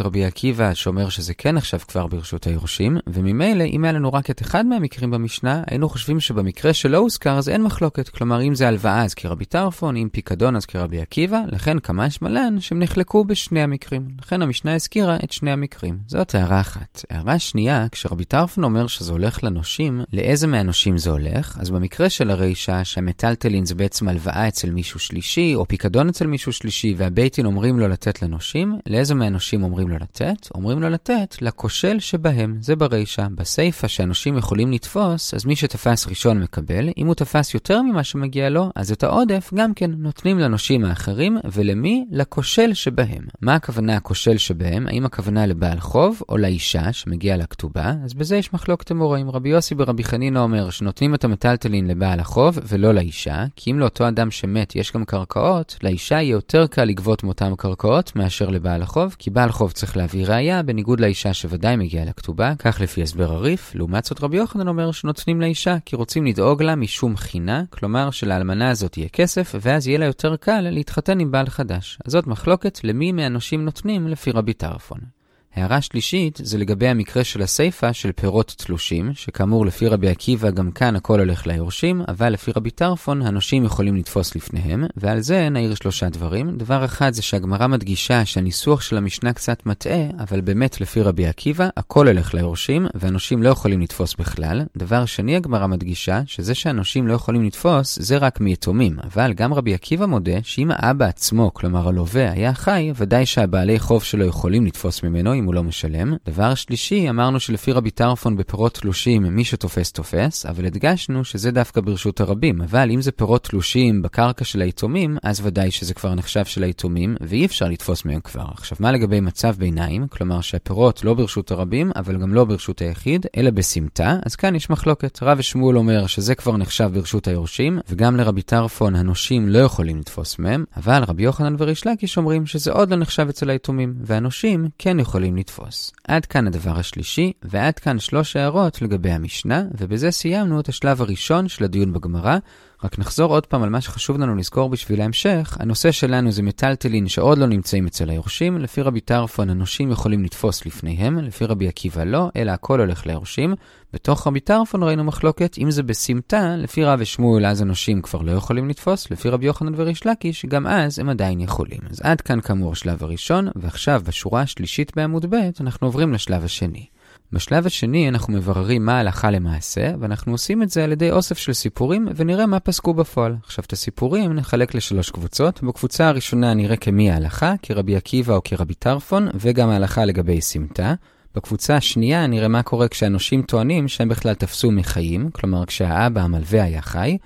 רבי 0.00 0.24
עקיבא 0.24 0.74
שאומר 0.74 1.08
שזה 1.08 1.34
כן 1.34 1.54
נחשב 1.54 1.78
כבר 1.78 2.06
ברשות 2.06 2.46
היורשים, 2.46 2.98
וממילא 3.06 3.64
אם 3.64 3.84
היה 3.84 3.92
לנו 3.92 4.12
רק 4.12 4.30
את 4.30 4.42
אחד 4.42 4.66
מהמקרים 4.66 5.10
במשנה, 5.10 5.62
היינו 5.66 5.88
חושבים 5.88 6.20
שבמקרה 6.20 6.72
שלא 6.72 6.98
הוזכר 6.98 7.38
אז 7.38 7.48
אין 7.48 7.62
מחלוקת. 7.62 8.08
כלומר 8.08 8.42
אם 8.42 8.54
זה 8.54 8.68
הלוואה 8.68 9.04
אז 9.04 9.14
כרבי 9.14 9.44
טרפון, 9.44 9.96
אם 9.96 10.08
פיקדון 10.12 10.56
אז 10.56 10.66
כרבי 10.66 11.00
עקיבא, 11.00 11.40
לכן 11.52 11.78
כמה 11.78 12.05
שמלן 12.10 12.60
שהם 12.60 12.78
נחלקו 12.78 13.24
בשני 13.24 13.62
המקרים. 13.62 14.08
לכן 14.18 14.42
המשנה 14.42 14.74
הזכירה 14.74 15.16
את 15.24 15.32
שני 15.32 15.50
המקרים. 15.50 15.98
זאת 16.06 16.34
הערה 16.34 16.60
אחת. 16.60 17.04
הערה 17.10 17.38
שנייה, 17.38 17.86
כשרבי 17.92 18.24
טרפון 18.24 18.64
אומר 18.64 18.86
שזה 18.86 19.12
הולך 19.12 19.44
לנושים, 19.44 20.00
לאיזה 20.12 20.46
מהנושים 20.46 20.98
זה 20.98 21.10
הולך? 21.10 21.58
אז 21.60 21.70
במקרה 21.70 22.10
של 22.10 22.30
הרישה, 22.30 22.84
שהמטלטלין 22.84 23.66
זה 23.66 23.74
בעצם 23.74 24.08
הלוואה 24.08 24.48
אצל 24.48 24.70
מישהו 24.70 25.00
שלישי, 25.00 25.54
או 25.54 25.68
פיקדון 25.68 26.08
אצל 26.08 26.26
מישהו 26.26 26.52
שלישי, 26.52 26.94
והבייטין 26.96 27.46
אומרים 27.46 27.78
לו 27.78 27.88
לתת 27.88 28.22
לנושים, 28.22 28.78
לאיזה 28.86 29.14
מהנושים 29.14 29.62
אומרים 29.62 29.88
לו 29.88 29.96
לתת? 29.96 30.48
אומרים 30.54 30.82
לו 30.82 30.88
לתת 30.88 31.36
לכושל 31.40 32.00
שבהם. 32.00 32.56
זה 32.60 32.76
ברישה. 32.76 33.26
בסיפה 33.34 33.88
שהנושים 33.88 34.38
יכולים 34.38 34.72
לתפוס, 34.72 35.34
אז 35.34 35.44
מי 35.44 35.56
שתפס 35.56 36.06
ראשון 36.06 36.42
מקבל. 36.42 36.88
אם 36.96 37.06
הוא 37.06 37.14
תפס 37.14 37.54
יותר 37.54 37.82
ממה 37.82 38.04
שמגיע 38.04 38.48
לו, 38.48 38.70
אז 38.74 38.92
את 38.92 39.02
העודף 39.02 39.50
גם 39.54 39.74
כן 39.74 39.90
נותנים 39.90 40.38
לנושים 40.38 40.84
האחרים, 40.84 41.38
ולמי? 41.52 41.95
לכושל 42.10 42.74
שבהם. 42.74 43.22
מה 43.40 43.54
הכוונה 43.54 43.96
הכושל 43.96 44.36
שבהם? 44.36 44.86
האם 44.86 45.04
הכוונה 45.04 45.46
לבעל 45.46 45.80
חוב 45.80 46.20
או 46.28 46.36
לאישה 46.36 46.92
שמגיעה 46.92 47.36
לכתובה? 47.36 47.92
אז 48.04 48.14
בזה 48.14 48.36
יש 48.36 48.52
מחלוקת 48.52 48.92
אמוראים. 48.92 49.30
רבי 49.30 49.48
יוסי 49.48 49.74
ברבי 49.74 50.04
חנינא 50.04 50.38
אומר 50.38 50.70
שנותנים 50.70 51.14
את 51.14 51.24
המטלטלין 51.24 51.86
לבעל 51.86 52.20
החוב 52.20 52.58
ולא 52.68 52.94
לאישה, 52.94 53.44
כי 53.56 53.70
אם 53.70 53.78
לאותו 53.78 54.08
אדם 54.08 54.30
שמת 54.30 54.76
יש 54.76 54.92
גם 54.92 55.04
קרקעות, 55.04 55.76
לאישה 55.82 56.14
יהיה 56.14 56.30
יותר 56.30 56.66
קל 56.66 56.84
לגבות 56.84 57.24
מאותם 57.24 57.52
קרקעות 57.58 58.16
מאשר 58.16 58.48
לבעל 58.48 58.82
החוב, 58.82 59.16
כי 59.18 59.30
בעל 59.30 59.52
חוב 59.52 59.72
צריך 59.72 59.96
להביא 59.96 60.26
ראייה, 60.26 60.62
בניגוד 60.62 61.00
לאישה 61.00 61.34
שוודאי 61.34 61.76
מגיעה 61.76 62.04
לכתובה, 62.04 62.52
כך 62.58 62.80
לפי 62.80 63.02
הסבר 63.02 63.32
הריף. 63.32 63.74
לעומת 63.74 64.04
זאת 64.04 64.22
רבי 64.22 64.36
יוחנן 64.36 64.68
אומר 64.68 64.92
שנותנים 64.92 65.40
לאישה, 65.40 65.76
כי 65.84 65.96
רוצים 65.96 66.26
לדאוג 66.26 66.62
לה 66.62 66.74
משום 66.74 67.16
חינה, 67.16 67.62
כלומר 67.70 68.10
שלאלמנה 68.10 68.70
הזאת 68.70 68.96
יהיה 68.96 69.08
כסף, 69.08 69.54
ואז 69.60 69.88
יהיה 69.88 69.98
לה 69.98 70.06
יותר 70.06 70.36
קל 70.36 70.60
להתחתן 70.60 71.20
עם 71.20 71.30
בעל 71.30 71.46
חדש. 71.46 71.85
אז 72.04 72.12
זאת 72.12 72.26
מחלוקת 72.26 72.84
למי 72.84 73.12
מהנושים 73.12 73.64
נותנים 73.64 74.08
לפי 74.08 74.30
רבי 74.30 74.52
טרפון. 74.52 75.15
הערה 75.56 75.80
שלישית 75.80 76.40
זה 76.42 76.58
לגבי 76.58 76.88
המקרה 76.88 77.24
של 77.24 77.42
הסיפה 77.42 77.92
של 77.92 78.12
פירות 78.12 78.54
תלושים, 78.58 79.10
שכאמור 79.14 79.66
לפי 79.66 79.88
רבי 79.88 80.08
עקיבא 80.08 80.50
גם 80.50 80.70
כאן 80.70 80.96
הכל 80.96 81.20
הולך 81.20 81.46
ליורשים, 81.46 82.02
אבל 82.08 82.32
לפי 82.32 82.50
רבי 82.56 82.70
טרפון 82.70 83.22
הנושים 83.22 83.64
יכולים 83.64 83.96
לתפוס 83.96 84.36
לפניהם, 84.36 84.84
ועל 84.96 85.20
זה 85.20 85.48
נעיר 85.48 85.74
שלושה 85.74 86.08
דברים. 86.08 86.56
דבר 86.56 86.84
אחד 86.84 87.12
זה 87.12 87.22
שהגמרא 87.22 87.66
מדגישה 87.66 88.24
שהניסוח 88.24 88.80
של 88.80 88.96
המשנה 88.96 89.32
קצת 89.32 89.66
מטעה, 89.66 90.06
אבל 90.18 90.40
באמת 90.40 90.80
לפי 90.80 91.02
רבי 91.02 91.26
עקיבא 91.26 91.68
הכל 91.76 92.08
הולך 92.08 92.34
ליורשים, 92.34 92.86
והנושים 92.94 93.42
לא 93.42 93.48
יכולים 93.48 93.80
לתפוס 93.80 94.14
בכלל. 94.14 94.62
דבר 94.76 95.04
שני 95.04 95.36
הגמרא 95.36 95.66
מדגישה 95.66 96.20
שזה 96.26 96.54
שהנושים 96.54 97.06
לא 97.06 97.14
יכולים 97.14 97.44
לתפוס 97.44 97.98
זה 98.02 98.16
רק 98.16 98.40
מיתומים, 98.40 98.96
אבל 99.04 99.32
גם 99.32 99.54
רבי 99.54 99.74
עקיבא 99.74 100.06
מודה 100.06 100.38
שאם 100.42 100.70
האבא 100.70 101.04
עצמו, 101.06 101.54
כלומר 101.54 101.88
הלווה, 101.88 102.30
היה 102.30 102.54
חי, 102.54 102.92
ודאי 102.96 103.26
שהבעלי 103.26 103.78
חוב 103.78 104.02
שלו 104.02 104.24
יכולים 104.24 104.66
לתפוס 104.66 105.02
ממנו 105.02 105.45
הוא 105.46 105.54
לא 105.54 105.62
משלם. 105.62 106.14
דבר 106.26 106.54
שלישי, 106.54 107.10
אמרנו 107.10 107.40
שלפי 107.40 107.72
רבי 107.72 107.90
טרפון 107.90 108.36
בפירות 108.36 108.74
תלושים 108.74 109.22
מי 109.22 109.44
שתופס 109.44 109.92
תופס, 109.92 110.46
אבל 110.46 110.66
הדגשנו 110.66 111.24
שזה 111.24 111.50
דווקא 111.50 111.80
ברשות 111.80 112.20
הרבים. 112.20 112.62
אבל 112.62 112.90
אם 112.90 113.00
זה 113.00 113.12
פירות 113.12 113.44
תלושים 113.44 114.02
בקרקע 114.02 114.44
של 114.44 114.62
היתומים, 114.62 115.16
אז 115.22 115.40
ודאי 115.44 115.70
שזה 115.70 115.94
כבר 115.94 116.14
נחשב 116.14 116.44
של 116.44 116.62
היתומים, 116.62 117.16
ואי 117.20 117.46
אפשר 117.46 117.68
לתפוס 117.68 118.04
מהם 118.04 118.20
כבר. 118.20 118.46
עכשיו, 118.52 118.78
מה 118.80 118.92
לגבי 118.92 119.20
מצב 119.20 119.54
ביניים? 119.58 120.08
כלומר 120.08 120.40
שהפירות 120.40 121.04
לא 121.04 121.14
ברשות 121.14 121.50
הרבים, 121.50 121.90
אבל 121.96 122.16
גם 122.16 122.34
לא 122.34 122.44
ברשות 122.44 122.82
היחיד, 122.82 123.26
אלא 123.36 123.50
בסמטה, 123.50 124.18
אז 124.26 124.36
כאן 124.36 124.54
יש 124.54 124.70
מחלוקת. 124.70 125.18
רב 125.22 125.38
ושמואל 125.38 125.76
אומר 125.76 126.06
שזה 126.06 126.34
כבר 126.34 126.56
נחשב 126.56 126.90
ברשות 126.94 127.28
היורשים, 127.28 127.78
וגם 127.88 128.16
לרבי 128.16 128.42
טרפון 128.42 128.96
הנושים 128.96 129.48
לא 129.48 129.58
יכולים 129.58 129.98
לתפוס 129.98 130.38
מהם, 130.38 130.64
אבל 130.76 131.04
רבי 131.08 131.22
יוחנן 131.22 131.54
וריש 131.58 131.86
לקיש 131.86 132.16
אומרים 132.16 132.46
שזה 132.46 132.72
עוד 132.72 132.90
לא 132.90 132.96
נחשב 132.96 133.26
אצל 133.28 133.50
היתומים, 133.50 133.94
והנושים 134.00 134.68
כן 134.78 135.00
יכולים 135.00 135.35
לתפוס. 135.36 135.92
עד 136.08 136.26
כאן 136.26 136.46
הדבר 136.46 136.78
השלישי, 136.78 137.32
ועד 137.42 137.78
כאן 137.78 137.98
שלוש 137.98 138.36
הערות 138.36 138.82
לגבי 138.82 139.10
המשנה, 139.10 139.62
ובזה 139.78 140.10
סיימנו 140.10 140.60
את 140.60 140.68
השלב 140.68 141.02
הראשון 141.02 141.48
של 141.48 141.64
הדיון 141.64 141.92
בגמרא. 141.92 142.38
רק 142.84 142.98
נחזור 142.98 143.32
עוד 143.32 143.46
פעם 143.46 143.62
על 143.62 143.68
מה 143.68 143.80
שחשוב 143.80 144.18
לנו 144.18 144.36
לזכור 144.36 144.68
בשביל 144.68 145.00
ההמשך. 145.00 145.56
הנושא 145.60 145.92
שלנו 145.92 146.32
זה 146.32 146.42
מטלטלין 146.42 147.08
שעוד 147.08 147.38
לא 147.38 147.46
נמצאים 147.46 147.86
אצל 147.86 148.10
היורשים. 148.10 148.58
לפי 148.58 148.82
רבי 148.82 149.00
טרפון 149.00 149.50
הנושים 149.50 149.90
יכולים 149.90 150.24
לתפוס 150.24 150.66
לפניהם, 150.66 151.18
לפי 151.18 151.44
רבי 151.44 151.68
עקיבא 151.68 152.04
לא, 152.04 152.28
אלא 152.36 152.50
הכל 152.50 152.80
הולך 152.80 153.06
ליורשים. 153.06 153.54
בתוך 153.92 154.26
רבי 154.26 154.40
טרפון 154.40 154.82
ראינו 154.82 155.04
מחלוקת, 155.04 155.58
אם 155.58 155.70
זה 155.70 155.82
בסמטה, 155.82 156.56
לפי 156.56 156.84
רב 156.84 156.98
ושמואל 157.02 157.46
אז 157.46 157.60
הנושים 157.60 158.02
כבר 158.02 158.22
לא 158.22 158.32
יכולים 158.32 158.68
לתפוס, 158.68 159.10
לפי 159.10 159.28
רבי 159.28 159.46
יוחנן 159.46 159.72
וריש 159.76 160.06
לקיש, 160.06 160.46
גם 160.46 160.66
אז 160.66 160.98
הם 160.98 161.08
עדיין 161.08 161.40
יכולים. 161.40 161.80
אז 161.90 162.00
עד 162.02 162.20
כאן 162.20 162.40
כאמור 162.40 162.72
השלב 162.72 163.02
הראשון, 163.02 163.48
ועכשיו 163.56 164.02
בשורה 164.04 164.40
השלישית 164.40 164.92
בעמוד 164.96 165.26
ב' 165.30 165.36
אנחנו 165.60 165.86
עוברים 165.86 166.12
לשלב 166.12 166.44
השני. 166.44 166.86
בשלב 167.32 167.66
השני 167.66 168.08
אנחנו 168.08 168.32
מבררים 168.32 168.84
מה 168.84 168.98
הלכה 168.98 169.30
למעשה, 169.30 169.92
ואנחנו 170.00 170.32
עושים 170.32 170.62
את 170.62 170.70
זה 170.70 170.84
על 170.84 170.92
ידי 170.92 171.10
אוסף 171.10 171.38
של 171.38 171.52
סיפורים, 171.52 172.08
ונראה 172.16 172.46
מה 172.46 172.60
פסקו 172.60 172.94
בפועל. 172.94 173.36
עכשיו, 173.44 173.64
את 173.64 173.72
הסיפורים 173.72 174.32
נחלק 174.32 174.74
לשלוש 174.74 175.10
קבוצות. 175.10 175.62
בקבוצה 175.62 176.08
הראשונה 176.08 176.54
נראה 176.54 176.76
כמי 176.76 177.10
ההלכה, 177.10 177.54
כרבי 177.62 177.96
עקיבא 177.96 178.34
או 178.34 178.40
כרבי 178.44 178.74
טרפון, 178.74 179.28
וגם 179.34 179.68
ההלכה 179.68 180.04
לגבי 180.04 180.40
סמטה. 180.40 180.94
בקבוצה 181.34 181.76
השנייה 181.76 182.26
נראה 182.26 182.48
מה 182.48 182.62
קורה 182.62 182.88
כשהנושים 182.88 183.42
טוענים 183.42 183.88
שהם 183.88 184.08
בכלל 184.08 184.34
תפסו 184.34 184.70
מחיים, 184.70 185.30
כלומר 185.30 185.66
כשהאבא 185.66 186.20
המלווה 186.20 186.62
היה 186.62 186.82
חי. 186.82 187.18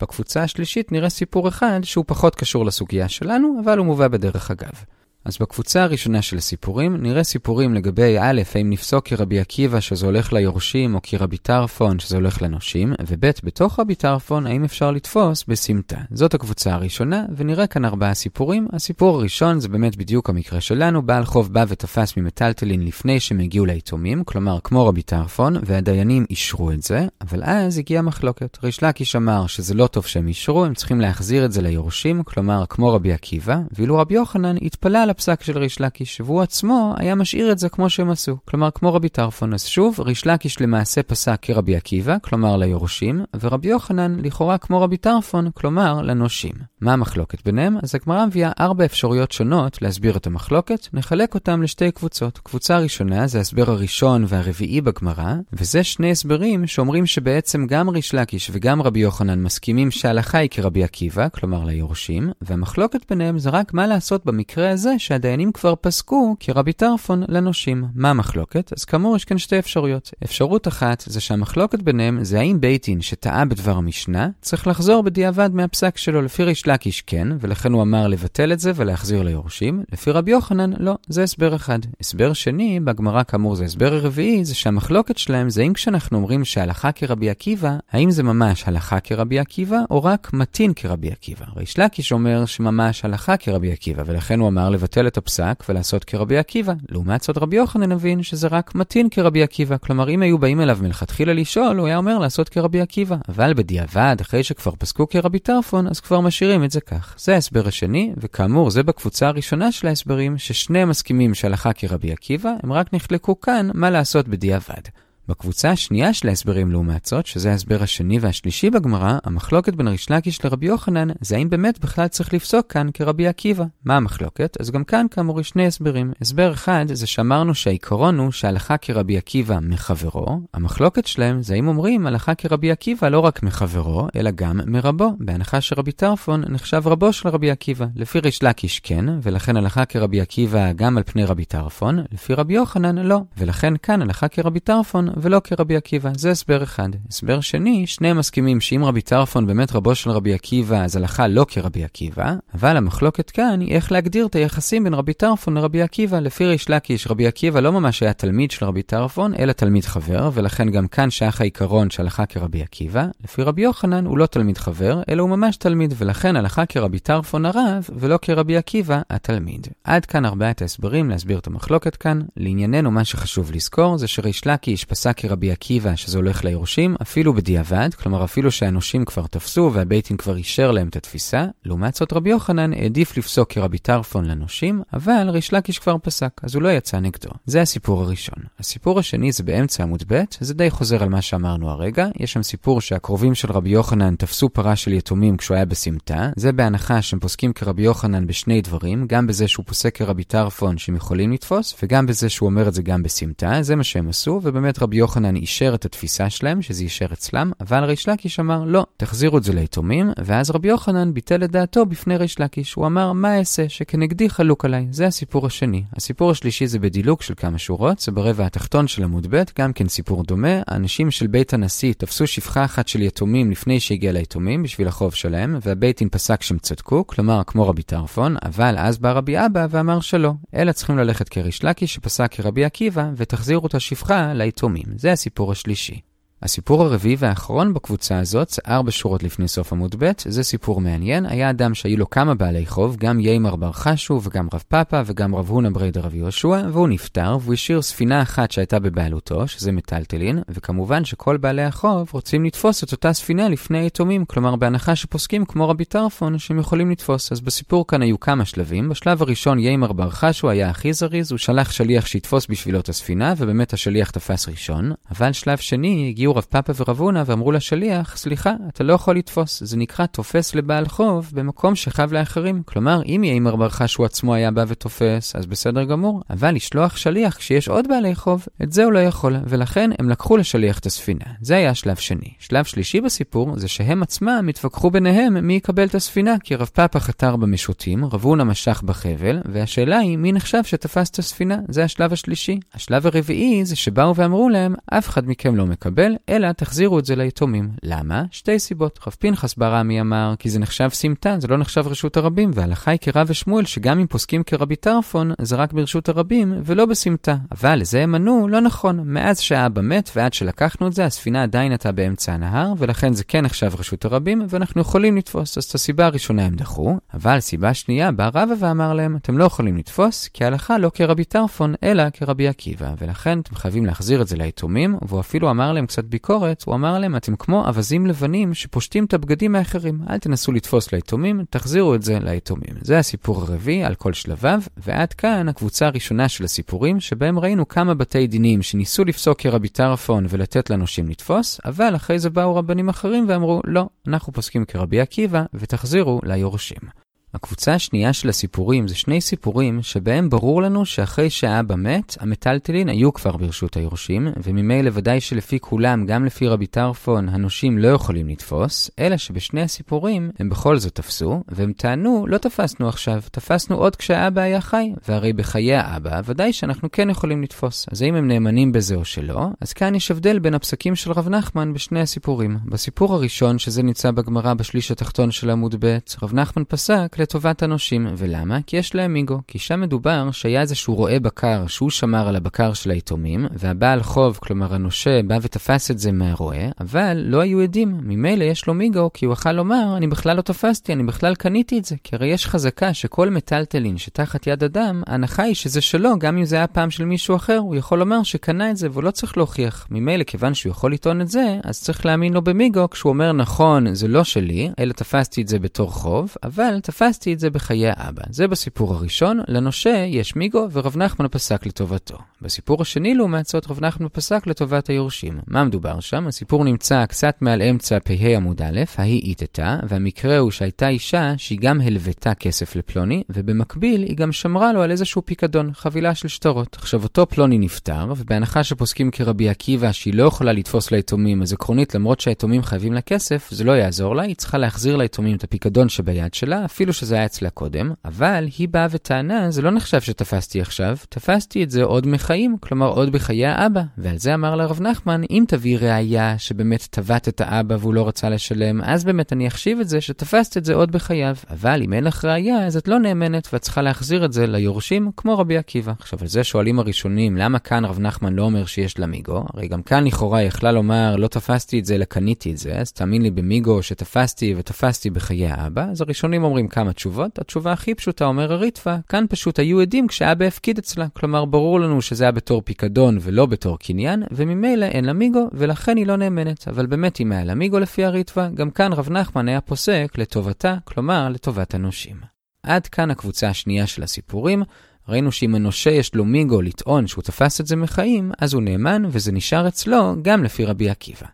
בקבוצה 0.00 0.42
השלישית 0.42 0.92
נראה 0.92 1.08
סיפור 1.08 1.48
אחד 1.48 1.80
שהוא 1.82 2.04
פחות 2.08 2.34
קשור 2.34 2.66
לסוגיה 2.66 3.08
שלנו, 3.08 3.60
אבל 3.64 3.78
הוא 3.78 3.86
מובא 3.86 4.08
בדרך 4.08 4.50
אגב. 4.50 4.84
אז 5.26 5.38
בקבוצה 5.40 5.82
הראשונה 5.82 6.22
של 6.22 6.36
הסיפורים, 6.36 6.96
נראה 7.02 7.24
סיפורים 7.24 7.74
לגבי 7.74 8.16
א', 8.20 8.42
האם 8.54 8.70
נפסוק 8.70 9.08
כרבי 9.08 9.40
עקיבא 9.40 9.80
שזה 9.80 10.06
הולך 10.06 10.32
ליורשים, 10.32 10.94
או 10.94 11.00
כרבי 11.02 11.36
טרפון 11.36 11.98
שזה 11.98 12.16
הולך 12.16 12.42
לנושים, 12.42 12.92
וב', 13.06 13.30
בתוך 13.44 13.80
רבי 13.80 13.94
טרפון, 13.94 14.46
האם 14.46 14.64
אפשר 14.64 14.90
לתפוס 14.90 15.44
בסמטה. 15.48 15.96
זאת 16.10 16.34
הקבוצה 16.34 16.74
הראשונה, 16.74 17.24
ונראה 17.36 17.66
כאן 17.66 17.84
ארבעה 17.84 18.14
סיפורים. 18.14 18.66
הסיפור 18.72 19.18
הראשון 19.18 19.60
זה 19.60 19.68
באמת 19.68 19.96
בדיוק 19.96 20.30
המקרה 20.30 20.60
שלנו, 20.60 21.02
בעל 21.02 21.24
חוב 21.24 21.52
בא 21.52 21.64
ותפס 21.68 22.16
ממטלטלין 22.16 22.84
לפני 22.84 23.20
שהם 23.20 23.40
הגיעו 23.40 23.66
ליתומים, 23.66 24.24
כלומר 24.24 24.58
כמו 24.64 24.86
רבי 24.86 25.02
טרפון, 25.02 25.56
והדיינים 25.62 26.24
אישרו 26.30 26.70
את 26.70 26.82
זה, 26.82 27.06
אבל 27.20 27.42
אז 27.44 27.78
הגיעה 27.78 28.02
מחלוקת. 28.02 28.58
ריש 28.62 28.82
לקיש 28.82 29.16
אמר 29.16 29.46
שזה 29.46 29.74
לא 29.74 29.86
טוב 29.86 30.06
שהם 30.06 30.28
אישרו, 30.28 30.64
הם 30.64 30.74
צריכים 30.74 31.00
להחזיר 31.00 31.44
את 31.44 31.52
זה 31.52 31.62
ליורשים, 31.62 32.22
כלומר 32.22 32.64
כמו 32.68 32.92
רבי 32.92 33.12
עקיבא, 33.12 33.58
ואילו 33.72 33.98
רבי 33.98 34.14
יוחנן 34.14 34.56
התפלא 34.62 35.04
הפסק 35.16 35.42
של 35.42 35.58
ריש 35.58 35.80
לקיש, 35.80 36.20
והוא 36.20 36.42
עצמו 36.42 36.94
היה 36.96 37.14
משאיר 37.14 37.52
את 37.52 37.58
זה 37.58 37.68
כמו 37.68 37.90
שהם 37.90 38.10
עשו, 38.10 38.36
כלומר 38.44 38.70
כמו 38.70 38.94
רבי 38.94 39.08
טרפון. 39.08 39.54
אז 39.54 39.64
שוב, 39.64 40.00
ריש 40.00 40.26
לקיש 40.26 40.60
למעשה 40.60 41.02
פסק 41.02 41.38
כרבי 41.42 41.76
עקיבא, 41.76 42.16
כלומר 42.22 42.56
ליורשים, 42.56 43.24
ורבי 43.40 43.68
יוחנן 43.68 44.16
לכאורה 44.22 44.58
כמו 44.58 44.80
רבי 44.80 44.96
טרפון, 44.96 45.50
כלומר 45.54 46.02
לנושים. 46.02 46.52
מה 46.80 46.92
המחלוקת 46.92 47.44
ביניהם? 47.44 47.76
אז 47.82 47.94
הגמרא 47.94 48.26
מביאה 48.26 48.52
ארבע 48.60 48.84
אפשרויות 48.84 49.32
שונות 49.32 49.82
להסביר 49.82 50.16
את 50.16 50.26
המחלוקת, 50.26 50.88
נחלק 50.92 51.34
אותם 51.34 51.62
לשתי 51.62 51.90
קבוצות. 51.90 52.38
קבוצה 52.38 52.78
ראשונה 52.78 53.26
זה 53.26 53.38
ההסבר 53.38 53.70
הראשון 53.70 54.24
והרביעי 54.28 54.80
בגמרא, 54.80 55.34
וזה 55.52 55.84
שני 55.84 56.10
הסברים 56.10 56.66
שאומרים 56.66 57.06
שבעצם 57.06 57.66
גם 57.66 57.88
ריש 57.88 58.14
לקיש 58.14 58.50
וגם 58.52 58.82
רבי 58.82 59.00
יוחנן 59.00 59.42
מסכימים 59.42 59.90
שההלכה 59.90 60.38
היא 60.38 60.50
כרבי 60.50 60.84
עקיבא, 60.84 61.28
כלומר 61.28 61.64
ליורשים, 61.64 62.30
והמחלוקת 62.42 63.00
ביניהם 63.08 63.38
זה 63.38 63.50
רק 63.50 63.74
מה 63.74 63.86
לעשות 63.86 64.24
במקרה 64.24 64.70
הזה 64.70 64.98
שהדיינים 65.06 65.52
כבר 65.52 65.74
פסקו 65.80 66.36
כרבי 66.40 66.72
טרפון 66.72 67.22
לנושים. 67.28 67.84
מה 67.94 68.10
המחלוקת? 68.10 68.72
אז 68.76 68.84
כאמור 68.84 69.16
יש 69.16 69.24
כאן 69.24 69.38
שתי 69.38 69.58
אפשרויות. 69.58 70.10
אפשרות 70.24 70.68
אחת 70.68 71.04
זה 71.06 71.20
שהמחלוקת 71.20 71.82
ביניהם 71.82 72.24
זה 72.24 72.40
האם 72.40 72.60
בית 72.60 72.86
דין 72.86 73.00
שטעה 73.00 73.44
בדבר 73.44 73.76
המשנה, 73.76 74.28
צריך 74.40 74.66
לחזור 74.66 75.02
בדיעבד 75.02 75.54
מהפסק 75.54 75.96
שלו. 75.96 76.22
לפי 76.22 76.44
ריש 76.44 76.66
לקיש 76.66 77.00
כן, 77.00 77.28
ולכן 77.40 77.72
הוא 77.72 77.82
אמר 77.82 78.06
לבטל 78.06 78.52
את 78.52 78.60
זה 78.60 78.72
ולהחזיר 78.74 79.22
ליורשים. 79.22 79.82
לפי 79.92 80.10
רבי 80.10 80.30
יוחנן 80.30 80.72
לא, 80.78 80.94
זה 81.08 81.22
הסבר 81.22 81.56
אחד. 81.56 81.78
הסבר 82.00 82.32
שני, 82.32 82.80
בגמרא 82.80 83.22
כאמור 83.22 83.56
זה 83.56 83.64
הסבר 83.64 83.94
הרביעי, 83.94 84.44
זה 84.44 84.54
שהמחלוקת 84.54 85.18
שלהם 85.18 85.50
זה 85.50 85.62
אם 85.62 85.72
כשאנחנו 85.72 86.18
אומרים 86.18 86.44
שהלכה 86.44 86.92
כרבי 86.92 87.30
עקיבא, 87.30 87.76
האם 87.92 88.10
זה 88.10 88.22
ממש 88.22 88.64
הלכה 88.66 89.00
כרבי 89.00 89.38
עקיבא, 89.38 89.78
או 89.90 90.04
רק 90.04 90.30
מתין 90.32 90.72
כרבי 90.76 91.10
עקיבא. 91.10 91.44
ריש 91.56 91.78
לקיש 91.78 92.12
אומר 92.12 92.44
שממש 92.46 93.04
הלכה 93.04 93.36
כרבי 93.36 93.72
עקיבא, 93.72 94.02
ולכן 94.06 94.40
הוא 94.40 94.48
אמר 94.48 94.70
לבטל 94.96 95.06
את 95.06 95.16
הפסק 95.16 95.64
ולעשות 95.68 96.04
כרבי 96.04 96.38
עקיבא. 96.38 96.72
לעומת 96.88 97.22
זאת 97.22 97.38
רבי 97.38 97.56
יוחנן 97.56 97.92
הבין 97.92 98.22
שזה 98.22 98.48
רק 98.48 98.74
מתין 98.74 99.08
כרבי 99.10 99.42
עקיבא. 99.42 99.76
כלומר, 99.76 100.10
אם 100.10 100.22
היו 100.22 100.38
באים 100.38 100.60
אליו 100.60 100.78
מלכתחילה 100.82 101.32
לשאול, 101.32 101.76
הוא 101.76 101.86
היה 101.86 101.96
אומר 101.96 102.18
לעשות 102.18 102.48
כרבי 102.48 102.80
עקיבא. 102.80 103.16
אבל 103.28 103.54
בדיעבד, 103.54 104.16
אחרי 104.20 104.42
שכבר 104.42 104.72
פסקו 104.78 105.08
כרבי 105.08 105.38
טרפון, 105.38 105.86
אז 105.86 106.00
כבר 106.00 106.20
משאירים 106.20 106.64
את 106.64 106.70
זה 106.70 106.80
כך. 106.80 107.14
זה 107.18 107.34
ההסבר 107.34 107.68
השני, 107.68 108.12
וכאמור, 108.16 108.70
זה 108.70 108.82
בקבוצה 108.82 109.28
הראשונה 109.28 109.72
של 109.72 109.86
ההסברים, 109.86 110.38
ששניהם 110.38 110.88
מסכימים 110.88 111.34
שהלכה 111.34 111.72
כרבי 111.72 112.12
עקיבא, 112.12 112.52
הם 112.62 112.72
רק 112.72 112.94
נחלקו 112.94 113.40
כאן 113.40 113.68
מה 113.74 113.90
לעשות 113.90 114.28
בדיעבד. 114.28 114.82
בקבוצה 115.28 115.70
השנייה 115.70 116.12
של 116.12 116.28
ההסברים 116.28 116.70
לעומת 116.70 117.04
זאת, 117.04 117.26
שזה 117.26 117.50
ההסבר 117.50 117.82
השני 117.82 118.18
והשלישי 118.18 118.70
בגמרא, 118.70 119.18
המחלוקת 119.24 119.74
בין 119.74 119.88
ריש 119.88 120.10
לקיש 120.10 120.44
לרבי 120.44 120.66
יוחנן, 120.66 121.08
זה 121.20 121.36
האם 121.36 121.50
באמת 121.50 121.78
בכלל 121.78 122.08
צריך 122.08 122.34
לפסוק 122.34 122.72
כאן 122.72 122.88
כרבי 122.94 123.26
עקיבא. 123.28 123.64
מה 123.84 123.96
המחלוקת? 123.96 124.56
אז 124.60 124.70
גם 124.70 124.84
כאן 124.84 125.06
כאמור 125.10 125.40
יש 125.40 125.48
שני 125.48 125.66
הסברים. 125.66 126.12
הסבר 126.20 126.52
אחד 126.52 126.84
זה 126.92 127.06
שאמרנו 127.06 127.54
שהעיקרון 127.54 128.18
הוא 128.18 128.32
שהלכה 128.32 128.76
כרבי 128.76 129.16
עקיבא 129.18 129.58
מחברו, 129.62 130.40
המחלוקת 130.54 131.06
שלהם 131.06 131.42
זה 131.42 131.54
האם 131.54 131.68
אומרים 131.68 132.06
הלכה 132.06 132.34
כרבי 132.34 132.70
עקיבא 132.70 133.08
לא 133.08 133.20
רק 133.20 133.42
מחברו, 133.42 134.08
אלא 134.16 134.30
גם 134.30 134.60
מרבו, 134.66 135.12
בהנחה 135.18 135.60
שרבי 135.60 135.92
טרפון 135.92 136.44
נחשב 136.48 136.82
רבו 136.86 137.12
של 137.12 137.28
רבי 137.28 137.50
עקיבא. 137.50 137.86
לפי 137.96 138.18
ריש 138.18 138.42
לקיש 138.42 138.80
כן, 138.80 139.04
ולכן 139.22 139.56
הלכה 139.56 139.84
כרבי 139.84 140.20
עקיבא 140.20 140.72
גם 140.72 140.96
על 140.96 141.02
פני 141.06 141.24
רבי 141.24 141.44
טרפון, 141.44 141.98
לפי 142.12 142.34
רבי 142.34 142.54
יוחנן 142.54 142.98
לא, 142.98 143.20
ולכן 143.38 143.74
כאן 143.82 144.02
הלכה 144.02 144.28
כרבי 144.28 144.60
טרפון 144.60 145.08
ולא 145.16 145.40
כרבי 145.44 145.76
עקיבא. 145.76 146.10
זה 146.16 146.30
הסבר 146.30 146.62
אחד. 146.62 146.88
הסבר 147.08 147.40
שני, 147.40 147.86
שניהם 147.86 148.18
מסכימים 148.18 148.60
שאם 148.60 148.84
רבי 148.84 149.02
טרפון 149.02 149.46
באמת 149.46 149.72
רבו 149.72 149.94
של 149.94 150.10
רבי 150.10 150.34
עקיבא, 150.34 150.84
אז 150.84 150.96
הלכה 150.96 151.28
לא 151.28 151.46
כרבי 151.48 151.84
עקיבא, 151.84 152.34
אבל 152.54 152.76
המחלוקת 152.76 153.30
כאן 153.30 153.60
היא 153.60 153.74
איך 153.74 153.92
להגדיר 153.92 154.26
את 154.26 154.34
היחסים 154.34 154.84
בין 154.84 154.94
רבי 154.94 155.12
טרפון 155.12 155.54
לרבי 155.54 155.82
עקיבא. 155.82 156.20
לפי 156.20 156.46
ריש 156.46 156.70
לקיש, 156.70 157.06
רבי 157.06 157.26
עקיבא 157.26 157.60
לא 157.60 157.72
ממש 157.72 158.02
היה 158.02 158.12
תלמיד 158.12 158.50
של 158.50 158.64
רבי 158.64 158.82
טרפון, 158.82 159.34
אלא 159.38 159.52
תלמיד 159.52 159.84
חבר, 159.84 160.30
ולכן 160.34 160.70
גם 160.70 160.88
כאן 160.88 161.10
שייך 161.10 161.40
העיקרון 161.40 161.90
שהלכה 161.90 162.26
כרבי 162.26 162.62
עקיבא. 162.62 163.06
לפי 163.24 163.42
רבי 163.42 163.62
יוחנן 163.62 164.06
הוא 164.06 164.18
לא 164.18 164.26
תלמיד 164.26 164.58
חבר, 164.58 165.02
אלא 165.08 165.22
הוא 165.22 165.30
ממש 165.30 165.56
תלמיד, 165.56 165.94
ולכן 165.98 166.36
הלכה 166.36 166.66
כרבי 166.66 166.98
טרפון 166.98 167.46
הרב, 167.46 167.88
ולא 167.98 168.18
כרבי 168.22 168.56
עקיבא 168.56 169.00
התלמיד. 169.10 169.66
עד 169.84 170.06
כאן 170.06 170.24
ארבעת 170.24 170.62
ההסברים 170.62 171.10
להסביר 171.10 171.38
את 171.38 171.46
המחלוקת 171.46 171.96
כאן. 171.96 172.20
לענייננו, 172.36 172.90
מה 172.90 173.04
שחשוב 173.04 173.52
לזכור 173.52 173.98
זה 173.98 174.06
שריש 174.06 174.46
לקיש 174.46 174.84
פסק 174.84 175.05
כרבי 175.12 175.52
עקיבא 175.52 175.96
שזה 175.96 176.18
הולך 176.18 176.44
ליורשים, 176.44 176.96
אפילו 177.02 177.34
בדיעבד, 177.34 177.94
כלומר 177.94 178.24
אפילו 178.24 178.50
שהנושים 178.50 179.04
כבר 179.04 179.26
תפסו 179.26 179.70
והבית 179.72 180.08
דין 180.08 180.16
כבר 180.16 180.36
אישר 180.36 180.70
להם 180.70 180.88
את 180.88 180.96
התפיסה. 180.96 181.44
לעומת 181.64 181.94
זאת 181.94 182.12
רבי 182.12 182.30
יוחנן 182.30 182.72
העדיף 182.72 183.16
לפסוק 183.16 183.52
כרבי 183.52 183.78
טרפון 183.78 184.24
לנושים, 184.24 184.82
אבל 184.92 185.26
ריש 185.28 185.52
לקיש 185.52 185.78
כבר 185.78 185.96
פסק, 186.02 186.30
אז 186.42 186.54
הוא 186.54 186.62
לא 186.62 186.68
יצא 186.68 187.00
נגדו. 187.00 187.30
זה 187.46 187.60
הסיפור 187.60 188.02
הראשון. 188.02 188.38
הסיפור 188.58 188.98
השני 188.98 189.32
זה 189.32 189.42
באמצע 189.42 189.82
עמוד 189.82 190.04
ב', 190.08 190.22
זה 190.40 190.54
די 190.54 190.70
חוזר 190.70 191.02
על 191.02 191.08
מה 191.08 191.22
שאמרנו 191.22 191.70
הרגע. 191.70 192.08
יש 192.20 192.32
שם 192.32 192.42
סיפור 192.42 192.80
שהקרובים 192.80 193.34
של 193.34 193.52
רבי 193.52 193.70
יוחנן 193.70 194.14
תפסו 194.16 194.48
פרה 194.48 194.76
של 194.76 194.92
יתומים 194.92 195.36
כשהוא 195.36 195.54
היה 195.54 195.64
בסמטה. 195.64 196.30
זה 196.36 196.52
בהנחה 196.52 197.02
שהם 197.02 197.18
פוסקים 197.18 197.52
כרבי 197.52 197.82
יוחנן 197.82 198.26
בשני 198.26 198.60
דברים, 198.60 199.06
גם 199.06 199.26
בזה 199.26 199.48
שהוא 199.48 199.64
פוסק 199.66 199.96
כרבי 199.96 200.24
טרפון 200.24 200.78
שהם 200.78 200.96
יכולים 200.96 201.32
לתפוס, 201.32 201.74
וגם 201.82 202.06
בזה 202.06 202.28
שהוא 202.28 202.46
אומר 202.46 202.68
את 202.68 202.74
זה 202.74 202.82
גם 202.82 203.02
בסמטה. 203.02 203.62
זה 203.62 203.76
מה 203.76 203.84
שהם 203.84 204.08
עשו, 204.08 204.40
ובאמת 204.42 204.82
רבי 204.82 204.95
יוחנן 204.96 205.36
אישר 205.36 205.74
את 205.74 205.84
התפיסה 205.84 206.30
שלהם, 206.30 206.62
שזה 206.62 206.82
יישר 206.82 207.06
אצלם, 207.12 207.52
אבל 207.60 207.84
ריש 207.84 208.08
לקיש 208.08 208.40
אמר, 208.40 208.64
לא, 208.64 208.86
תחזירו 208.96 209.38
את 209.38 209.44
זה 209.44 209.52
ליתומים, 209.52 210.10
ואז 210.24 210.50
רבי 210.50 210.68
יוחנן 210.68 211.14
ביטל 211.14 211.44
את 211.44 211.50
דעתו 211.50 211.86
בפני 211.86 212.16
ריש 212.16 212.40
לקיש. 212.40 212.74
הוא 212.74 212.86
אמר, 212.86 213.12
מה 213.12 213.38
אעשה, 213.38 213.68
שכנגדי 213.68 214.30
חלוק 214.30 214.64
עליי. 214.64 214.86
זה 214.90 215.06
הסיפור 215.06 215.46
השני. 215.46 215.82
הסיפור 215.96 216.30
השלישי 216.30 216.66
זה 216.66 216.78
בדילוג 216.78 217.22
של 217.22 217.34
כמה 217.36 217.58
שורות, 217.58 217.98
זה 217.98 218.12
ברבע 218.12 218.46
התחתון 218.46 218.88
של 218.88 219.04
עמוד 219.04 219.26
ב', 219.30 219.42
גם 219.58 219.72
כן 219.72 219.88
סיפור 219.88 220.22
דומה. 220.22 220.62
האנשים 220.66 221.10
של 221.10 221.26
בית 221.26 221.54
הנשיא 221.54 221.92
תפסו 221.98 222.26
שפחה 222.26 222.64
אחת 222.64 222.88
של 222.88 223.02
יתומים 223.02 223.50
לפני 223.50 223.80
שהגיע 223.80 224.12
ליתומים, 224.12 224.62
בשביל 224.62 224.88
החוב 224.88 225.14
שלהם, 225.14 225.58
והבית 225.62 225.98
דין 225.98 226.08
פסק 226.08 226.42
שהם 226.42 226.58
צדקו, 226.58 227.06
כלומר 227.06 227.42
כמו 227.46 227.68
רבי 227.68 227.82
טרפון, 227.82 228.36
אבל 228.42 228.74
אז 228.78 228.98
בא 228.98 229.12
רבי 229.12 229.46
אבא 229.46 229.66
ואמר 229.70 230.00
שלא. 230.00 230.32
אלא 230.54 230.72
צריכים 230.72 230.98
ללכת 230.98 231.28
כריש 231.28 231.64
לקיש 231.64 231.94
שפסק 231.94 232.34
כרבי 232.34 232.64
עקיבא, 232.64 233.10
ותחזירו 233.16 233.66
את 233.66 233.74
השפחה 233.74 234.32
ליתומים. 234.32 234.85
זה 234.96 235.12
הסיפור 235.12 235.52
השלישי. 235.52 236.00
הסיפור 236.46 236.82
הרביעי 236.82 237.16
והאחרון 237.18 237.74
בקבוצה 237.74 238.18
הזאת, 238.18 238.58
ארבע 238.68 238.90
שורות 238.90 239.22
לפני 239.22 239.48
סוף 239.48 239.72
עמוד 239.72 239.94
ב', 239.98 240.10
זה 240.24 240.42
סיפור 240.42 240.80
מעניין. 240.80 241.26
היה 241.26 241.50
אדם 241.50 241.74
שהיו 241.74 241.98
לו 241.98 242.10
כמה 242.10 242.34
בעלי 242.34 242.66
חוב, 242.66 242.96
גם 242.96 243.20
יימר 243.20 243.56
בר 243.56 243.72
חשו 243.72 244.20
וגם 244.22 244.48
רב 244.54 244.62
פאפה 244.68 245.00
וגם 245.06 245.34
רב 245.34 245.48
הונא 245.48 245.68
בריה 245.68 246.00
דרב 246.00 246.14
יהושע, 246.14 246.62
והוא 246.72 246.88
נפטר, 246.88 247.38
והוא 247.40 247.54
השאיר 247.54 247.82
ספינה 247.82 248.22
אחת 248.22 248.50
שהייתה 248.50 248.78
בבעלותו, 248.78 249.48
שזה 249.48 249.72
מטלטלין, 249.72 250.42
וכמובן 250.48 251.04
שכל 251.04 251.36
בעלי 251.36 251.62
החוב 251.62 252.08
רוצים 252.12 252.44
לתפוס 252.44 252.84
את 252.84 252.92
אותה 252.92 253.12
ספינה 253.12 253.48
לפני 253.48 253.78
היתומים, 253.78 254.24
כלומר 254.24 254.56
בהנחה 254.56 254.96
שפוסקים 254.96 255.44
כמו 255.44 255.68
רבי 255.68 255.84
טרפון 255.84 256.38
שהם 256.38 256.58
יכולים 256.58 256.90
לתפוס. 256.90 257.32
אז 257.32 257.40
בסיפור 257.40 257.86
כאן 257.86 258.02
היו 258.02 258.20
כמה 258.20 258.44
שלבים. 258.44 258.88
בשלב 258.88 259.22
הראשון 259.22 259.58
יימר 259.58 259.92
בר 259.92 260.10
חשו 260.10 260.50
היה 260.50 260.70
הכי 260.70 260.92
זריז, 260.92 261.30
הוא 261.32 261.38
שלח 261.38 261.70
שליח 261.70 262.06
שיתפוס 262.06 262.46
בשבילו 262.46 262.80
את 262.80 262.88
הספינה, 262.88 263.34
ובאמת 263.36 263.72
השליח 263.72 264.10
תפס 264.10 264.48
ראשון. 264.48 264.92
אבל 265.10 265.32
שלב 265.32 265.58
שני, 265.58 266.08
הגיעו 266.08 266.35
רב 266.36 266.46
פאפה 266.50 266.72
ורב 266.76 267.00
הונא 267.00 267.22
ואמרו 267.26 267.52
לשליח, 267.52 268.16
סליחה, 268.16 268.52
אתה 268.68 268.84
לא 268.84 268.92
יכול 268.92 269.16
לתפוס, 269.16 269.62
זה 269.64 269.76
נקרא 269.76 270.06
תופס 270.06 270.54
לבעל 270.54 270.88
חוב 270.88 271.30
במקום 271.34 271.74
שחב 271.74 272.12
לאחרים. 272.12 272.62
כלומר, 272.64 273.02
אם 273.06 273.24
יימר 273.24 273.56
בר 273.56 273.88
חשו 273.88 273.98
הוא 273.98 274.06
עצמו 274.06 274.34
היה 274.34 274.50
בא 274.50 274.64
ותופס, 274.68 275.36
אז 275.36 275.46
בסדר 275.46 275.84
גמור, 275.84 276.22
אבל 276.30 276.54
לשלוח 276.54 276.96
שליח 276.96 277.36
כשיש 277.36 277.68
עוד 277.68 277.88
בעלי 277.88 278.14
חוב, 278.14 278.46
את 278.62 278.72
זה 278.72 278.84
הוא 278.84 278.92
לא 278.92 278.98
יכול, 278.98 279.36
ולכן 279.46 279.90
הם 279.98 280.08
לקחו 280.08 280.36
לשליח 280.36 280.78
את 280.78 280.86
הספינה. 280.86 281.24
זה 281.40 281.56
היה 281.56 281.74
שלב 281.74 281.96
שני. 281.96 282.30
שלב 282.38 282.64
שלישי 282.64 283.00
בסיפור 283.00 283.58
זה 283.58 283.68
שהם 283.68 284.02
עצמם 284.02 284.46
התווכחו 284.48 284.90
ביניהם 284.90 285.46
מי 285.46 285.54
יקבל 285.54 285.84
את 285.84 285.94
הספינה, 285.94 286.34
כי 286.44 286.54
רב 286.54 286.70
פאפה 286.72 287.00
חתר 287.00 287.36
במשוטים, 287.36 288.04
רב 288.04 288.24
הונא 288.24 288.44
משך 288.44 288.82
בחבל, 288.84 289.40
והשאלה 289.44 289.98
היא 289.98 290.18
מי 290.18 290.32
נחשב 290.32 290.64
שתפס 290.64 291.10
את 291.10 291.18
הספינה. 291.18 291.58
זה 291.68 291.84
השלב 291.84 292.12
השלישי. 292.12 292.60
השלב 292.74 293.06
הרביעי 293.06 293.64
זה 293.64 293.76
שבאו 293.76 294.16
ואמרו 294.16 294.48
להם, 294.48 294.74
אף 294.86 295.08
אחד 295.08 295.28
מכם 295.28 295.56
לא 295.56 295.66
מקבל, 295.66 296.15
אלא 296.28 296.52
תחזירו 296.52 296.98
את 296.98 297.04
זה 297.04 297.16
ליתומים. 297.16 297.70
למה? 297.82 298.22
שתי 298.30 298.58
סיבות. 298.58 298.98
רב 299.06 299.12
פנחס 299.18 299.54
ברמי 299.54 300.00
אמר, 300.00 300.34
כי 300.38 300.50
זה 300.50 300.58
נחשב 300.58 300.88
סמטה, 300.92 301.36
זה 301.38 301.48
לא 301.48 301.56
נחשב 301.56 301.86
רשות 301.86 302.16
הרבים, 302.16 302.50
והלכה 302.54 302.90
היא 302.90 302.98
כרב 303.02 303.26
ושמואל, 303.30 303.64
שגם 303.64 303.98
אם 303.98 304.06
פוסקים 304.06 304.42
כרבי 304.42 304.76
טרפון, 304.76 305.32
זה 305.40 305.56
רק 305.56 305.72
ברשות 305.72 306.08
הרבים, 306.08 306.54
ולא 306.64 306.86
בסמטה. 306.86 307.36
אבל 307.52 307.74
לזה 307.74 308.02
הם 308.02 308.14
ענו, 308.14 308.48
לא 308.48 308.60
נכון. 308.60 309.00
מאז 309.04 309.40
שהאבא 309.40 309.82
מת 309.82 310.10
ועד 310.16 310.32
שלקחנו 310.32 310.86
את 310.86 310.92
זה, 310.92 311.04
הספינה 311.04 311.42
עדיין 311.42 311.72
הייתה 311.72 311.92
באמצע 311.92 312.32
הנהר, 312.32 312.72
ולכן 312.78 313.12
זה 313.12 313.24
כן 313.24 313.44
נחשב 313.44 313.72
רשות 313.78 314.04
הרבים, 314.04 314.46
ואנחנו 314.48 314.80
יכולים 314.80 315.16
לתפוס. 315.16 315.58
אז 315.58 315.64
את 315.64 315.74
הסיבה 315.74 316.06
הראשונה 316.06 316.44
הם 316.44 316.54
דחו, 316.54 316.96
אבל 317.14 317.40
סיבה 317.40 317.74
שנייה, 317.74 318.12
בא 318.12 318.30
רבא 318.34 318.54
ואמר 318.60 318.94
להם, 318.94 319.16
אתם 319.16 319.38
לא 319.38 319.44
יכולים 319.44 319.76
לתפוס, 319.76 320.28
כי 320.28 320.44
ההלכה 320.44 320.78
לא 320.78 320.90
כרבי 320.94 321.24
טרפון, 321.24 321.74
אלא 321.82 322.10
כרבי 322.10 322.48
עקיבא, 322.48 322.90
ולכן 322.98 323.40
אתם 323.40 323.54
חייבים 323.54 323.86
להחזיר 323.86 324.22
את 324.22 324.28
זה 324.28 324.36
ליתומים, 324.36 324.98
והוא 325.08 325.20
אפילו 325.20 325.50
אמר 325.50 325.72
להם 325.72 325.86
קצת 325.86 326.04
ביקורת, 326.08 326.62
הוא 326.66 326.74
אמר 326.74 326.98
להם, 326.98 327.16
אתם 327.16 327.36
כמו 327.36 327.66
אווזים 327.66 328.06
לבנים 328.06 328.54
שפושטים 328.54 329.04
את 329.04 329.14
הבגדים 329.14 329.56
האחרים. 329.56 330.00
אל 330.10 330.18
תנסו 330.18 330.52
לתפוס 330.52 330.92
ליתומים, 330.92 331.44
תחזירו 331.50 331.94
את 331.94 332.02
זה 332.02 332.18
ליתומים. 332.20 332.74
זה 332.80 332.98
הסיפור 332.98 333.42
הרביעי 333.42 333.84
על 333.84 333.94
כל 333.94 334.12
שלביו, 334.12 334.60
ועד 334.76 335.12
כאן 335.12 335.48
הקבוצה 335.48 335.86
הראשונה 335.86 336.28
של 336.28 336.44
הסיפורים, 336.44 337.00
שבהם 337.00 337.38
ראינו 337.38 337.68
כמה 337.68 337.94
בתי 337.94 338.26
דינים 338.26 338.62
שניסו 338.62 339.04
לפסוק 339.04 339.40
כרבי 339.40 339.68
טרפון 339.68 340.26
ולתת 340.28 340.70
לנושים 340.70 341.08
לתפוס, 341.08 341.60
אבל 341.64 341.96
אחרי 341.96 342.18
זה 342.18 342.30
באו 342.30 342.56
רבנים 342.56 342.88
אחרים 342.88 343.24
ואמרו, 343.28 343.60
לא, 343.64 343.88
אנחנו 344.08 344.32
פוסקים 344.32 344.64
כרבי 344.64 345.00
עקיבא, 345.00 345.42
ותחזירו 345.54 346.20
ליורשים. 346.24 347.05
הקבוצה 347.36 347.74
השנייה 347.74 348.12
של 348.12 348.28
הסיפורים 348.28 348.88
זה 348.88 348.94
שני 348.94 349.20
סיפורים 349.20 349.82
שבהם 349.82 350.30
ברור 350.30 350.62
לנו 350.62 350.86
שאחרי 350.86 351.30
שהאבא 351.30 351.74
מת, 351.76 352.16
המטלטלין 352.20 352.88
היו 352.88 353.12
כבר 353.12 353.36
ברשות 353.36 353.76
היורשים, 353.76 354.28
וממילא 354.42 354.90
ודאי 354.92 355.20
שלפי 355.20 355.60
כולם, 355.60 356.06
גם 356.06 356.24
לפי 356.24 356.48
רבי 356.48 356.66
טרפון, 356.66 357.28
הנושים 357.28 357.78
לא 357.78 357.88
יכולים 357.88 358.28
לתפוס, 358.28 358.90
אלא 358.98 359.16
שבשני 359.16 359.62
הסיפורים 359.62 360.30
הם 360.38 360.48
בכל 360.48 360.78
זאת 360.78 360.94
תפסו, 360.94 361.42
והם 361.48 361.72
טענו, 361.72 362.26
לא 362.28 362.38
תפסנו 362.38 362.88
עכשיו, 362.88 363.22
תפסנו 363.32 363.76
עוד 363.76 363.96
כשהאבא 363.96 364.40
היה 364.40 364.60
חי, 364.60 364.92
והרי 365.08 365.32
בחיי 365.32 365.74
האבא 365.74 366.20
ודאי 366.24 366.52
שאנחנו 366.52 366.90
כן 366.92 367.10
יכולים 367.10 367.42
לתפוס. 367.42 367.86
אז 367.92 368.02
האם 368.02 368.14
הם 368.14 368.28
נאמנים 368.28 368.72
בזה 368.72 368.94
או 368.94 369.04
שלא? 369.04 369.46
אז 369.60 369.72
כאן 369.72 369.94
יש 369.94 370.10
הבדל 370.10 370.38
בין 370.38 370.54
הפסקים 370.54 370.94
של 370.94 371.12
רב 371.12 371.28
נחמן 371.28 371.72
בשני 371.72 372.00
הסיפורים. 372.00 372.58
בסיפור 372.64 373.14
הראשון, 373.14 373.58
שזה 373.58 373.82
נמצא 373.82 374.10
בגמרא 374.10 374.54
בשליש 374.54 374.90
התחתון 374.90 375.30
של 375.30 375.50
עמוד 375.50 375.74
ב', 375.78 375.98
רב 376.22 376.34
נחמן 376.34 376.62
פסק 376.68 377.16
לטובת 377.26 377.62
הנושים. 377.62 378.06
ולמה? 378.16 378.58
כי 378.66 378.76
יש 378.76 378.94
להם 378.94 379.12
מיגו. 379.12 379.40
כי 379.46 379.58
שם 379.58 379.80
מדובר 379.80 380.30
שהיה 380.30 380.60
איזשהו 380.60 380.94
רועה 380.94 381.18
בקר 381.18 381.66
שהוא 381.66 381.90
שמר 381.90 382.28
על 382.28 382.36
הבקר 382.36 382.72
של 382.72 382.90
היתומים, 382.90 383.46
והבעל 383.52 384.02
חוב, 384.02 384.38
כלומר 384.42 384.74
הנושה, 384.74 385.22
בא 385.22 385.38
ותפס 385.42 385.90
את 385.90 385.98
זה 385.98 386.12
מהרועה, 386.12 386.68
אבל 386.80 387.22
לא 387.24 387.40
היו 387.40 387.60
עדים. 387.60 388.00
ממילא 388.02 388.44
יש 388.44 388.66
לו 388.66 388.74
מיגו, 388.74 389.10
כי 389.14 389.26
הוא 389.26 389.32
יכל 389.32 389.52
לומר, 389.52 389.96
אני 389.96 390.06
בכלל 390.06 390.36
לא 390.36 390.42
תפסתי, 390.42 390.92
אני 390.92 391.02
בכלל 391.02 391.34
קניתי 391.34 391.78
את 391.78 391.84
זה. 391.84 391.96
כי 392.04 392.16
הרי 392.16 392.28
יש 392.28 392.46
חזקה 392.46 392.94
שכל 392.94 393.30
מטלטלין 393.30 393.98
שתחת 393.98 394.46
יד 394.46 394.64
אדם, 394.64 395.02
ההנחה 395.06 395.42
היא 395.42 395.54
שזה 395.54 395.80
שלו, 395.80 396.18
גם 396.18 396.38
אם 396.38 396.44
זה 396.44 396.56
היה 396.56 396.66
פעם 396.66 396.90
של 396.90 397.04
מישהו 397.04 397.36
אחר, 397.36 397.58
הוא 397.58 397.76
יכול 397.76 397.98
לומר 397.98 398.22
שקנה 398.22 398.70
את 398.70 398.76
זה 398.76 398.88
והוא 398.90 399.04
לא 399.04 399.10
צריך 399.10 399.36
להוכיח. 399.36 399.86
ממילא, 399.90 400.24
כיוון 400.24 400.54
שהוא 400.54 400.70
יכול 400.70 400.92
לטעון 400.92 401.20
את 401.20 401.28
זה, 401.28 401.58
אז 401.64 401.82
צריך 401.82 402.06
להאמין 402.06 402.32
לו 402.32 402.42
במיגו 402.42 402.90
כשהוא 402.90 403.10
אומר, 403.10 403.32
נכון, 403.32 403.94
זה 403.94 404.08
לא 404.08 404.24
שלי, 404.24 404.70
אלא 404.78 404.92
תפסתי 404.92 405.42
את 405.42 405.48
זה 405.48 405.58
בתור 405.58 405.92
חוב, 405.92 406.34
אבל 406.42 406.80
תפסתי 406.82 407.15
הכנסתי 407.16 407.32
את 407.32 407.40
זה 407.40 407.50
בחיי 407.50 407.88
האבא. 407.88 408.22
זה 408.30 408.48
בסיפור 408.48 408.94
הראשון, 408.94 409.40
לנושה 409.48 410.04
יש 410.08 410.36
מיגו 410.36 410.68
ורב 410.72 410.96
נחמן 410.96 411.28
פסק 411.28 411.66
לטובתו. 411.66 412.18
בסיפור 412.42 412.82
השני, 412.82 413.14
לעומת 413.14 413.46
זאת, 413.46 413.70
רב 413.70 413.80
נחמן 413.84 414.08
פסק 414.08 414.46
לטובת 414.46 414.88
היורשים. 414.88 415.38
מה 415.46 415.64
מדובר 415.64 416.00
שם? 416.00 416.26
הסיפור 416.26 416.64
נמצא 416.64 417.06
קצת 417.06 417.36
מעל 417.40 417.62
אמצע 417.62 417.98
פ"ה 418.00 418.36
עמוד 418.36 418.62
א', 418.62 418.80
ההיא 418.98 419.22
איתתה, 419.22 419.78
והמקרה 419.88 420.38
הוא 420.38 420.50
שהייתה 420.50 420.88
אישה 420.88 421.34
שהיא 421.36 421.58
גם 421.60 421.80
הלוותה 421.80 422.34
כסף 422.34 422.76
לפלוני, 422.76 423.22
ובמקביל 423.30 424.02
היא 424.02 424.16
גם 424.16 424.32
שמרה 424.32 424.72
לו 424.72 424.82
על 424.82 424.90
איזשהו 424.90 425.22
פיקדון, 425.24 425.70
חבילה 425.74 426.14
של 426.14 426.28
שטרות. 426.28 426.76
עכשיו, 426.80 427.02
אותו 427.02 427.26
פלוני 427.26 427.58
נפטר, 427.58 428.12
ובהנחה 428.16 428.64
שפוסקים 428.64 429.10
כרבי 429.10 429.48
עקיבא 429.48 429.92
שהיא 429.92 430.14
לא 430.14 430.22
יכולה 430.22 430.52
לתפוס 430.52 430.90
ליתומים, 430.90 431.42
אז 431.42 431.52
עקרונית, 431.52 431.94
למרות 431.94 432.20
שהיתומים 432.20 432.62
חייבים 432.62 432.92
לה 432.92 433.00
כסף, 433.00 433.48
זה 433.50 433.64
לא 433.64 433.72
יעזור 433.72 434.16
לה, 434.16 434.22
היא 434.22 434.36
צריכה 434.36 434.58
להחזיר 434.58 434.96
ליתומים 434.96 435.36
את 435.36 435.44
הפיקדון 435.44 435.88
שביד 435.88 436.34
שלה, 436.34 436.64
אפילו 436.64 436.92
שזה 436.96 437.14
היה 437.14 437.24
אצלה 437.24 437.50
קודם, 437.50 437.92
אבל 438.04 438.48
היא 438.58 438.68
באה 438.68 438.86
וטענה, 438.90 439.50
זה 439.50 439.62
לא 439.62 439.70
נחשב 439.70 440.00
שתפסתי 440.00 440.60
עכשיו, 440.60 440.96
תפסתי 441.08 441.62
את 441.64 441.70
זה 441.70 441.82
עוד 441.82 442.06
מחיים, 442.06 442.56
כלומר 442.60 442.88
עוד 442.88 443.12
בחיי 443.12 443.46
האבא. 443.46 443.82
ועל 443.98 444.18
זה 444.18 444.34
אמר 444.34 444.56
לרב 444.56 444.80
נחמן, 444.80 445.22
אם 445.30 445.44
תביא 445.48 445.78
ראייה 445.78 446.38
שבאמת 446.38 446.86
טבעת 446.90 447.28
את 447.28 447.40
האבא 447.40 447.76
והוא 447.80 447.94
לא 447.94 448.08
רצה 448.08 448.28
לשלם, 448.28 448.80
אז 448.82 449.04
באמת 449.04 449.32
אני 449.32 449.48
אחשיב 449.48 449.80
את 449.80 449.88
זה 449.88 450.00
שתפסת 450.00 450.56
את 450.56 450.64
זה 450.64 450.74
עוד 450.74 450.92
בחייו. 450.92 451.36
אבל 451.50 451.82
אם 451.82 451.92
אין 451.92 452.04
לך 452.04 452.24
ראייה, 452.24 452.66
אז 452.66 452.76
את 452.76 452.88
לא 452.88 452.98
נאמנת 452.98 453.48
ואת 453.52 453.62
צריכה 453.62 453.82
להחזיר 453.82 454.24
את 454.24 454.32
זה 454.32 454.46
ליורשים 454.46 455.10
כמו 455.16 455.38
רבי 455.38 455.56
עקיבא. 455.56 455.92
עכשיו, 455.98 456.18
על 456.22 456.26
זה 456.26 456.44
שואלים 456.44 456.78
הראשונים, 456.78 457.36
למה 457.36 457.58
כאן 457.58 457.84
רב 457.84 457.98
נחמן 458.00 458.34
לא 458.34 458.42
אומר 458.42 458.66
שיש 458.66 458.98
לה 458.98 459.06
מיגו? 459.06 459.44
הרי 459.54 459.68
גם 459.68 459.82
כאן 459.82 460.06
לכאורה 460.06 460.42
יכלה 460.42 460.72
לומר, 460.72 461.16
לא 461.16 461.28
תפסתי 461.28 461.78
את 461.78 461.84
זה, 461.84 461.94
אלא 461.94 462.04
קניתי 462.04 462.52
את 462.52 462.56
זה, 462.56 462.72
אז 462.72 462.92
תאמין 462.92 463.22
לי 463.22 463.30
במיגו 463.30 463.82
שתפסתי 463.82 464.54
ותפסתי 464.56 465.10
בחיי 465.10 465.46
האבא. 465.46 465.84
אז 465.90 466.00
הראשונים 466.00 466.44
אומרים 466.44 466.68
כמה 466.68 466.85
תשובות, 466.92 467.38
התשובה 467.38 467.72
הכי 467.72 467.94
פשוטה 467.94 468.24
אומר 468.24 468.52
הריטווה, 468.52 468.98
כאן 469.08 469.24
פשוט 469.28 469.58
היו 469.58 469.80
עדים 469.80 470.08
כשאבא 470.08 470.44
הפקיד 470.44 470.78
אצלה. 470.78 471.06
כלומר, 471.12 471.44
ברור 471.44 471.80
לנו 471.80 472.02
שזה 472.02 472.24
היה 472.24 472.32
בתור 472.32 472.62
פיקדון 472.64 473.18
ולא 473.20 473.46
בתור 473.46 473.78
קניין, 473.78 474.22
וממילא 474.30 474.86
אין 474.86 475.04
לה 475.04 475.12
מיגו, 475.12 475.48
ולכן 475.52 475.96
היא 475.96 476.06
לא 476.06 476.16
נאמנת. 476.16 476.68
אבל 476.68 476.86
באמת, 476.86 477.20
אם 477.20 477.32
היה 477.32 477.44
לה 477.44 477.54
מיגו 477.54 477.78
לפי 477.78 478.04
הריטווה, 478.04 478.48
גם 478.54 478.70
כאן 478.70 478.92
רב 478.92 479.10
נחמן 479.10 479.48
היה 479.48 479.60
פוסק 479.60 480.12
לטובתה, 480.18 480.76
כלומר 480.84 481.28
לטובת 481.28 481.74
הנושים. 481.74 482.16
עד 482.62 482.86
כאן 482.86 483.10
הקבוצה 483.10 483.48
השנייה 483.48 483.86
של 483.86 484.02
הסיפורים. 484.02 484.62
ראינו 485.08 485.32
שאם 485.32 485.54
הנושה 485.54 485.90
יש 485.90 486.14
לו 486.14 486.24
מיגו 486.24 486.62
לטעון 486.62 487.06
שהוא 487.06 487.22
תפס 487.22 487.60
את 487.60 487.66
זה 487.66 487.76
מחיים, 487.76 488.32
אז 488.38 488.54
הוא 488.54 488.62
נאמן 488.62 489.02
וזה 489.08 489.32
נשאר 489.32 489.68
אצלו 489.68 490.14
גם 490.22 490.44
לפי 490.44 490.64
רבי 490.64 490.90
עקיבא. 490.90 491.26